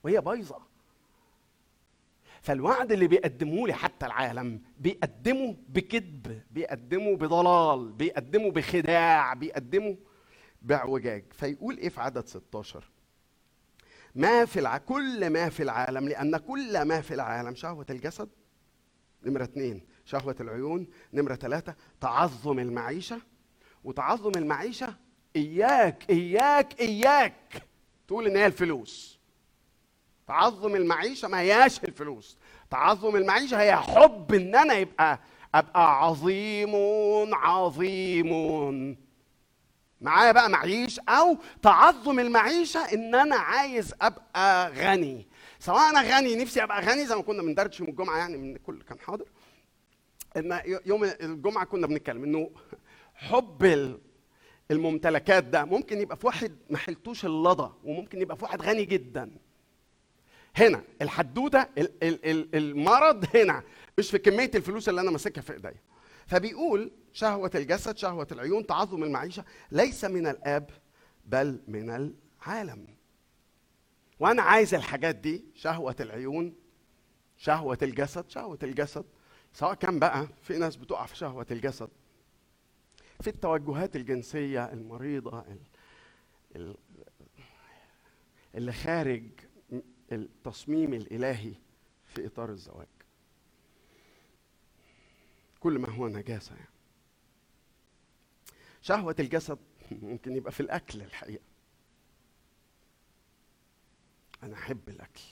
[0.04, 0.76] وهي بايظة.
[2.42, 9.96] فالوعد اللي بيقدمه لي حتى العالم بيقدمه بكذب بيقدمه بضلال بيقدمه بخداع بيقدمه
[10.62, 12.84] باعوجاج فيقول إيه في عدد 16
[14.17, 14.79] ما في الع...
[14.79, 18.29] كل ما في العالم لأن كل ما في العالم شهوة الجسد
[19.23, 23.21] نمرة اثنين شهوة العيون نمرة ثلاثة تعظم المعيشة
[23.85, 24.95] وتعظم المعيشة
[25.37, 27.62] إياك إياك إياك
[28.09, 29.19] تقول إن هي الفلوس.
[30.27, 32.39] تعظم المعيشة ما هياش الفلوس.
[32.71, 35.21] تعظم المعيشة هي حب إن أنا يبقى
[35.55, 36.75] أبقى عظيم
[37.35, 39.05] عظيم.
[40.07, 45.26] معايا بقى معيش أو تعظم المعيشة إن أنا عايز أبقى غني.
[45.59, 48.82] سواء أنا غني نفسي أبقى غني زي ما كنا بندردش يوم الجمعة يعني من كل
[48.82, 49.24] كان حاضر.
[50.36, 52.50] إن يوم الجمعة كنا بنتكلم إنه
[53.14, 53.96] حب
[54.70, 59.30] الممتلكات ده ممكن يبقى في واحد ما حلتوش اللضى وممكن يبقى في واحد غني جدا.
[60.57, 61.66] هنا الحدوتة
[62.54, 63.62] المرض هنا.
[63.98, 65.74] مش في كمية الفلوس اللي أنا ماسكها في إيديا.
[66.27, 70.70] فبيقول شهوة الجسد شهوة العيون تعظم المعيشة ليس من الآب
[71.24, 72.87] بل من العالم.
[74.20, 76.55] وأنا عايز الحاجات دي شهوة العيون
[77.37, 79.05] شهوة الجسد شهوة الجسد
[79.53, 81.89] سواء كان بقى في ناس بتقع في شهوة الجسد
[83.20, 85.45] في التوجهات الجنسية المريضة
[88.55, 89.22] اللي خارج
[90.12, 91.53] التصميم الإلهي
[92.07, 92.87] في إطار الزواج.
[95.67, 96.69] كل ما هو نجاسة يعني.
[98.83, 99.59] شهوة الجسد
[99.91, 101.45] ممكن يبقى في الأكل الحقيقة.
[104.43, 105.23] أنا أحب الأكل.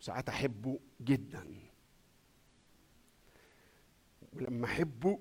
[0.00, 1.54] ساعات أحبه جدا.
[4.32, 5.20] ولما أحبه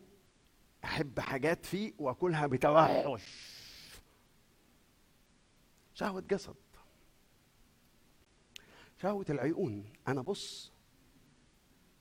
[0.83, 3.31] أحب حاجات فيه وأكلها بتوحش.
[5.93, 6.55] شهوة جسد.
[9.01, 9.93] شهوة العيون.
[10.07, 10.71] أنا بص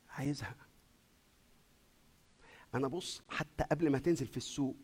[0.09, 0.64] عايزها.
[2.75, 4.77] أنا بص حتى قبل ما تنزل في السوق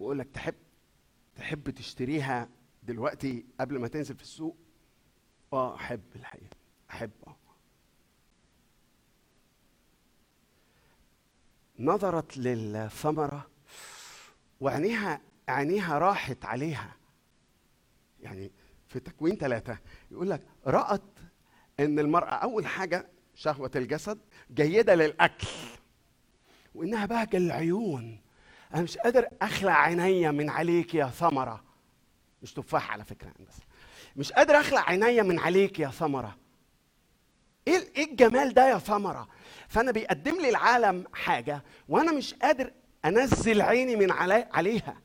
[0.00, 0.54] واقول لك تحب
[1.36, 2.48] تحب تشتريها
[2.82, 4.56] دلوقتي قبل ما تنزل في السوق؟
[5.52, 6.56] آه أحب الحقيقة
[6.90, 7.36] أحب آه.
[11.78, 13.50] نظرت للثمرة
[14.60, 16.96] وعينيها عينيها راحت عليها.
[18.20, 18.52] يعني
[18.88, 19.78] في تكوين ثلاثة
[20.10, 21.18] يقول لك رأت
[21.80, 24.18] إن المرأة أول حاجة شهوة الجسد
[24.54, 25.46] جيدة للأكل.
[26.74, 28.20] وإنها بهجه العيون.
[28.74, 31.64] أنا مش قادر أخلع عينيا من عليك يا ثمرة.
[32.42, 33.54] مش تفاح على فكرة بس.
[34.16, 36.36] مش قادر أخلع عينيا من عليك يا ثمرة.
[37.68, 39.28] إيه إيه الجمال ده يا ثمرة؟
[39.68, 42.72] فأنا بيقدم لي العالم حاجة وأنا مش قادر
[43.04, 45.00] أنزل عيني من علي عليها.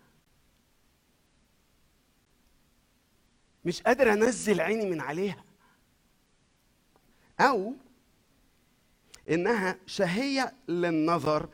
[3.65, 5.43] مش قادر أنزل عيني من عليها.
[7.39, 7.73] أو
[9.29, 11.49] إنها شهيه للنظر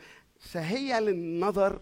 [0.51, 1.81] شهيه للنظر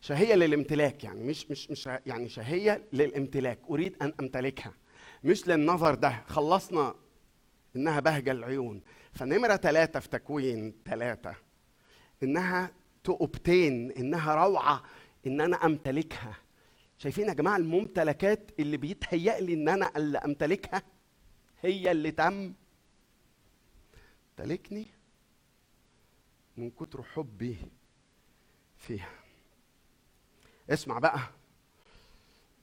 [0.00, 4.72] شهيه للامتلاك يعني مش مش مش يعني شهيه للامتلاك أريد أن أمتلكها
[5.24, 6.94] مش للنظر ده خلصنا
[7.76, 8.82] إنها بهجة العيون.
[9.12, 11.34] فنمرة ثلاثة في تكوين ثلاثة
[12.22, 12.70] إنها
[13.04, 14.82] تؤبتين إنها روعة
[15.26, 16.34] إن أنا أمتلكها.
[16.98, 20.82] شايفين يا جماعة الممتلكات اللي بيتهيأ لي إن أنا اللي أمتلكها؟
[21.62, 22.52] هي اللي تم
[24.36, 24.86] تلكني
[26.56, 27.56] من كتر حبي
[28.76, 29.10] فيها.
[30.70, 31.18] اسمع بقى.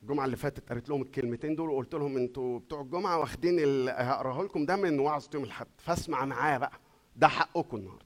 [0.04, 4.44] الجمعة اللي فاتت قريت لهم الكلمتين دول وقلت لهم أنتوا بتوع الجمعة واخدين اللي هقراه
[4.44, 5.68] لكم ده من وعظ يوم الأحد.
[5.78, 6.80] فاسمع معايا بقى.
[7.16, 8.06] ده حقكم النهارده.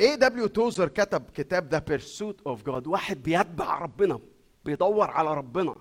[0.00, 0.16] A.W.
[0.16, 4.20] Tozer كتب كتاب The Pursuit of God واحد بيتبع ربنا
[4.64, 5.74] بيدور على ربنا.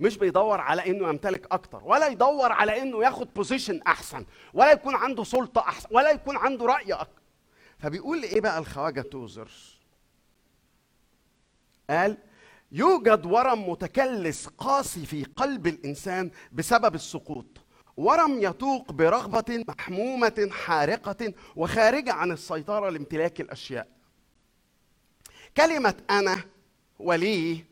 [0.00, 4.24] مش بيدور على إنه يمتلك أكتر ولا يدور على إنه ياخد position أحسن
[4.54, 7.22] ولا يكون عنده سلطة أحسن ولا يكون عنده رأي أكتر
[7.78, 9.50] فبيقول إيه بقى الخواجة Tozer
[11.90, 12.16] قال
[12.72, 17.46] يوجد ورم متكلس قاسي في قلب الإنسان بسبب السقوط
[17.96, 23.88] ورم يتوق برغبة محمومة حارقة وخارجة عن السيطرة لامتلاك الأشياء.
[25.56, 26.44] كلمة أنا
[26.98, 27.64] ولي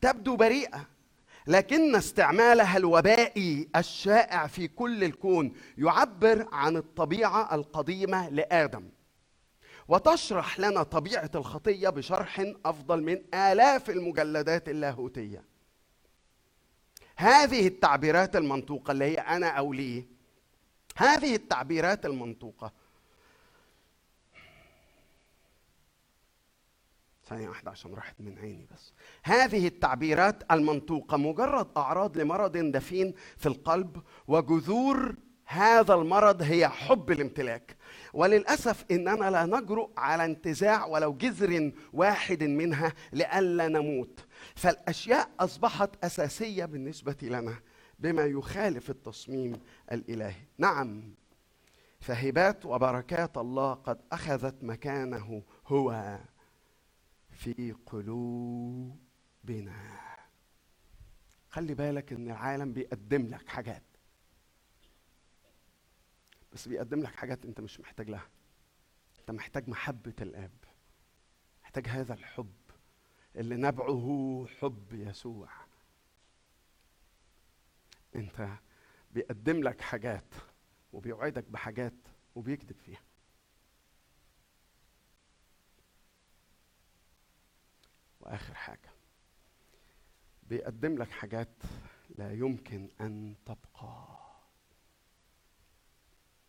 [0.00, 0.86] تبدو بريئة
[1.46, 8.88] لكن استعمالها الوبائي الشائع في كل الكون يعبر عن الطبيعة القديمة لآدم.
[9.88, 15.44] وتشرح لنا طبيعة الخطية بشرح أفضل من آلاف المجلدات اللاهوتية.
[17.16, 20.06] هذه التعبيرات المنطوقة اللي هي أنا أو لي
[20.96, 22.72] هذه التعبيرات المنطوقة
[27.28, 28.92] ثانية واحدة عشان راحت من عيني بس.
[29.22, 35.14] هذه التعبيرات المنطوقة مجرد أعراض لمرض دفين في القلب وجذور
[35.44, 37.76] هذا المرض هي حب الامتلاك.
[38.12, 44.26] وللأسف إننا لا نجرؤ على انتزاع ولو جذر واحد منها لئلا نموت.
[44.54, 47.54] فالأشياء أصبحت أساسية بالنسبة لنا
[47.98, 49.60] بما يخالف التصميم
[49.92, 50.42] الإلهي.
[50.58, 51.14] نعم
[52.00, 56.18] فهبات وبركات الله قد أخذت مكانه هو.
[57.36, 58.96] في قلوبنا.
[61.50, 63.82] خلي بالك إن العالم بيقدم لك حاجات.
[66.52, 68.28] بس بيقدم لك حاجات أنت مش محتاج لها.
[69.20, 70.50] أنت محتاج محبة الآب.
[71.62, 72.54] محتاج هذا الحب
[73.36, 75.48] اللي نبعه حب يسوع.
[78.16, 78.48] أنت
[79.12, 80.34] بيقدم لك حاجات
[80.92, 81.94] وبيوعدك بحاجات
[82.34, 83.00] وبيكذب فيها.
[88.26, 88.90] واخر حاجة.
[90.42, 91.62] بيقدم لك حاجات
[92.18, 94.16] لا يمكن أن تبقى.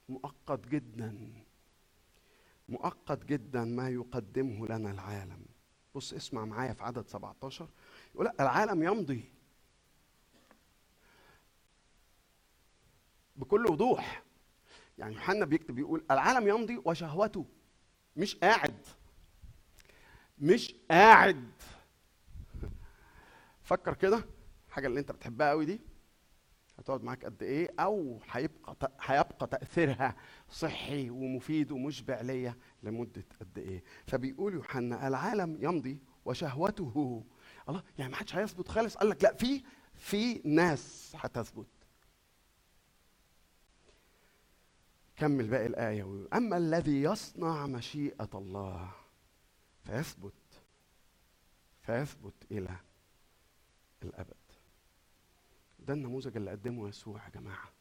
[0.10, 1.34] مؤقت جدا.
[2.70, 5.46] مؤقت جدا ما يقدمه لنا العالم.
[5.96, 7.70] بص اسمع معايا في عدد 17
[8.16, 9.32] يقول لأ العالم يمضي.
[13.36, 14.24] بكل وضوح.
[14.98, 17.46] يعني يوحنا بيكتب يقول العالم يمضي وشهوته.
[18.16, 18.88] مش قاعد.
[20.40, 21.52] مش قاعد.
[23.62, 24.24] فكر كده.
[24.68, 25.82] الحاجة اللي انت بتحبها قوي دي
[26.80, 30.16] هتقعد معاك قد إيه؟ أو هيبقى هيبقى تأثيرها
[30.50, 37.24] صحي ومفيد ومشبع ليا لمدة قد إيه؟ فبيقول يوحنا العالم يمضي وشهوته.
[37.70, 38.98] الله يعني ما حدش هيثبت خالص.
[38.98, 39.64] قال لك لا في
[39.96, 41.68] في ناس هتثبت.
[45.16, 48.92] كمل باقي الآية أما الذي يصنع مشيئة الله
[49.88, 50.34] فيثبت
[51.82, 52.76] فيثبت إلى
[54.04, 54.36] الأبد.
[55.80, 57.72] ده النموذج اللي قدمه يسوع يا جماعة.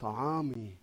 [0.00, 0.76] طعامي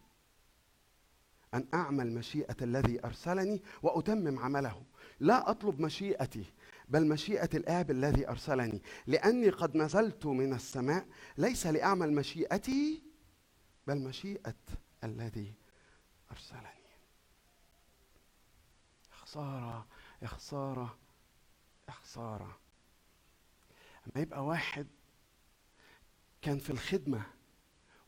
[1.53, 4.83] أن أعمل مشيئة الذي أرسلني وأتمم عمله.
[5.19, 6.45] لا أطلب مشيئتي
[6.89, 8.81] بل مشيئة الآب الذي أرسلني.
[9.07, 11.07] لأني قد نزلت من السماء
[11.37, 13.03] ليس لأعمل مشيئتي
[13.87, 14.55] بل مشيئة
[15.03, 15.53] الذي
[16.31, 16.80] أرسلني.
[19.31, 19.87] خسارة
[20.21, 20.97] يا خساره
[21.87, 22.59] يا خساره
[24.07, 24.87] أما يبقى واحد
[26.41, 27.23] كان في الخدمة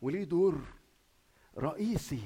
[0.02, 0.62] وليه دور
[1.58, 2.24] رئيسي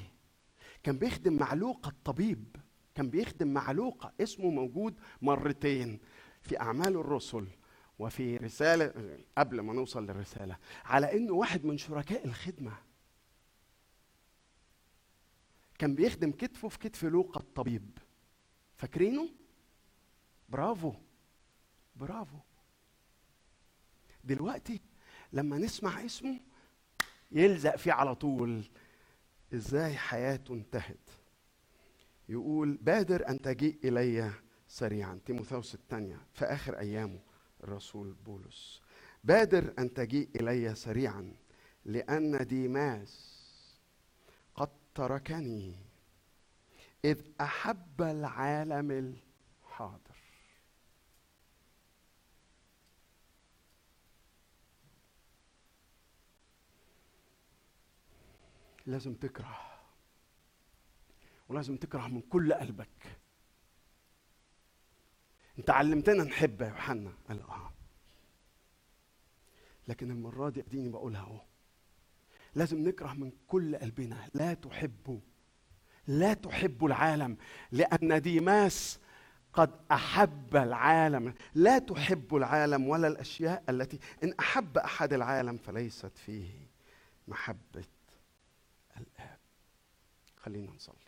[0.82, 2.56] كان بيخدم مع لوقا الطبيب
[2.94, 6.00] كان بيخدم مع لوقا اسمه موجود مرتين
[6.42, 7.46] في أعمال الرسل
[7.98, 12.72] وفي رسالة قبل ما نوصل للرسالة على إنه واحد من شركاء الخدمة.
[15.78, 17.98] كان بيخدم كتفه في كتف لوقا الطبيب.
[18.78, 19.28] فاكرينه؟
[20.48, 20.94] برافو.
[21.96, 22.38] برافو.
[24.24, 24.80] دلوقتي
[25.32, 26.40] لما نسمع اسمه
[27.32, 28.64] يلزق فيه على طول.
[29.54, 31.10] إزاي حياته انتهت؟
[32.28, 34.32] يقول بادر أن تجيء إلي
[34.68, 35.20] سريعا.
[35.26, 37.20] تيموثاوس الثانية في آخر أيامه
[37.64, 38.82] الرسول بولس.
[39.24, 41.34] بادر أن تجيء إلي سريعا
[41.84, 43.38] لأن ديماس
[44.54, 45.87] قد تركني.
[47.04, 50.18] إذ أحب العالم الحاضر.
[58.86, 59.58] لازم تكره
[61.48, 63.18] ولازم تكره من كل قلبك.
[65.58, 67.12] أنت علمتنا نحب يا يوحنا.
[67.28, 67.72] قال آه.
[69.88, 71.40] لكن المرة دي أديني بقولها أهو.
[72.54, 74.30] لازم نكره من كل قلبنا.
[74.34, 75.20] لا تحبوا
[76.08, 77.36] لا تحبوا العالم
[77.72, 78.98] لأن ديماس
[79.52, 81.34] قد أحب العالم.
[81.54, 86.50] لا تحب العالم ولا الأشياء التي إن أحب أحد العالم فليست فيه
[87.28, 87.84] محبة
[88.96, 89.38] الآب.
[90.36, 91.07] خلينا نصلي.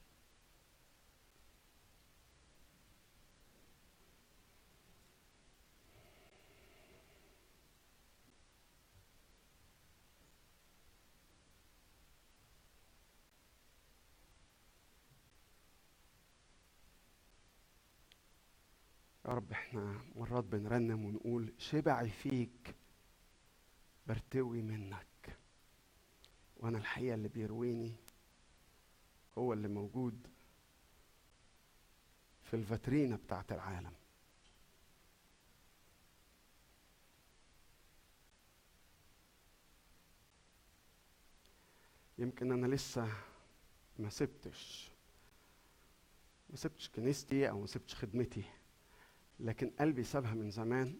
[19.31, 22.75] يا رب إحنا مرات بنرنم ونقول شبعي فيك
[24.07, 25.37] برتوي منك.
[26.57, 27.93] وأنا الحقيقة اللي بيرويني
[29.39, 30.27] هو اللي موجود
[32.45, 33.93] في الفاترينا بتاعت العالم.
[42.19, 43.13] يمكن أنا لسه
[43.99, 44.91] ما سبتش
[46.51, 48.45] ما سبتش كنيستي أو ما سبتش خدمتي.
[49.41, 50.99] لكن قلبي سابها من زمان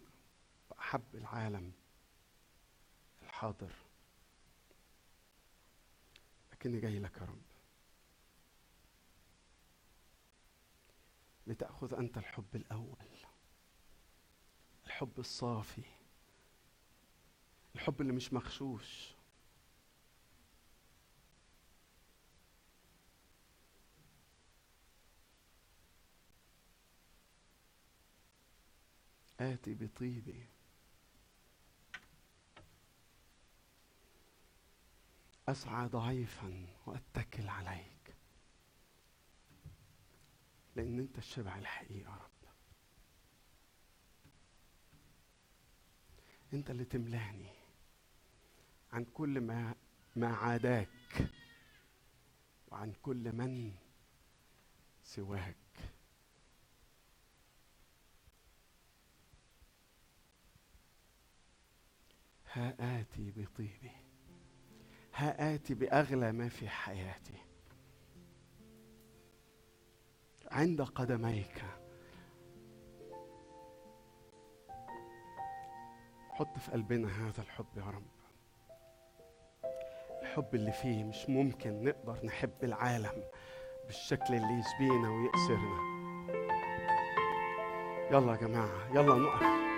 [0.69, 1.71] فأحب العالم
[3.21, 3.71] الحاضر.
[6.51, 7.41] لكني جاي لك يا رب.
[11.47, 13.07] لتأخذ أنت الحب الأول
[14.85, 15.83] الحب الصافي
[17.75, 19.15] الحب اللي مش مغشوش.
[29.41, 30.45] آتي بطيبي.
[35.47, 38.15] أسعى ضعيفا وأتكل عليك
[40.75, 42.31] لأن أنت الشبع الحقيقي يا رب.
[46.53, 47.49] أنت اللي تملأني
[48.93, 49.75] عن كل ما
[50.15, 51.29] ما عاداك
[52.67, 53.75] وعن كل من
[55.03, 55.60] سواك.
[62.53, 63.91] ها آتي بطيبي.
[65.15, 67.33] ها آتي بأغلى ما في حياتي.
[70.51, 71.63] عند قدميك.
[76.29, 78.11] حط في قلبنا هذا الحب يا رب.
[80.21, 83.23] الحب اللي فيه مش ممكن نقدر نحب العالم
[83.85, 85.91] بالشكل اللي يسبينا ويأسرنا.
[88.11, 89.71] يلا يا جماعة يلا نقف.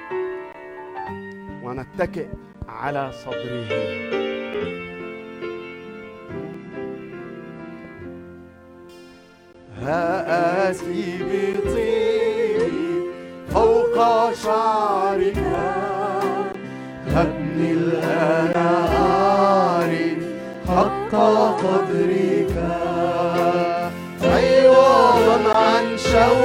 [1.63, 2.29] ونتكئ
[2.69, 3.69] على صدره.
[9.81, 12.71] ها آتي بطيبي
[13.53, 13.97] فوق
[14.43, 15.37] شعرك.
[17.07, 20.23] هبني الآن أعرف
[20.67, 21.13] حق
[21.63, 22.55] قدرك.
[24.23, 26.42] عوضا عن شوك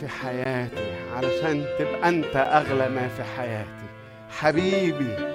[0.00, 3.68] في حياتي علشان تبقى أنت أغلى ما في حياتي.
[4.38, 5.33] حبيبي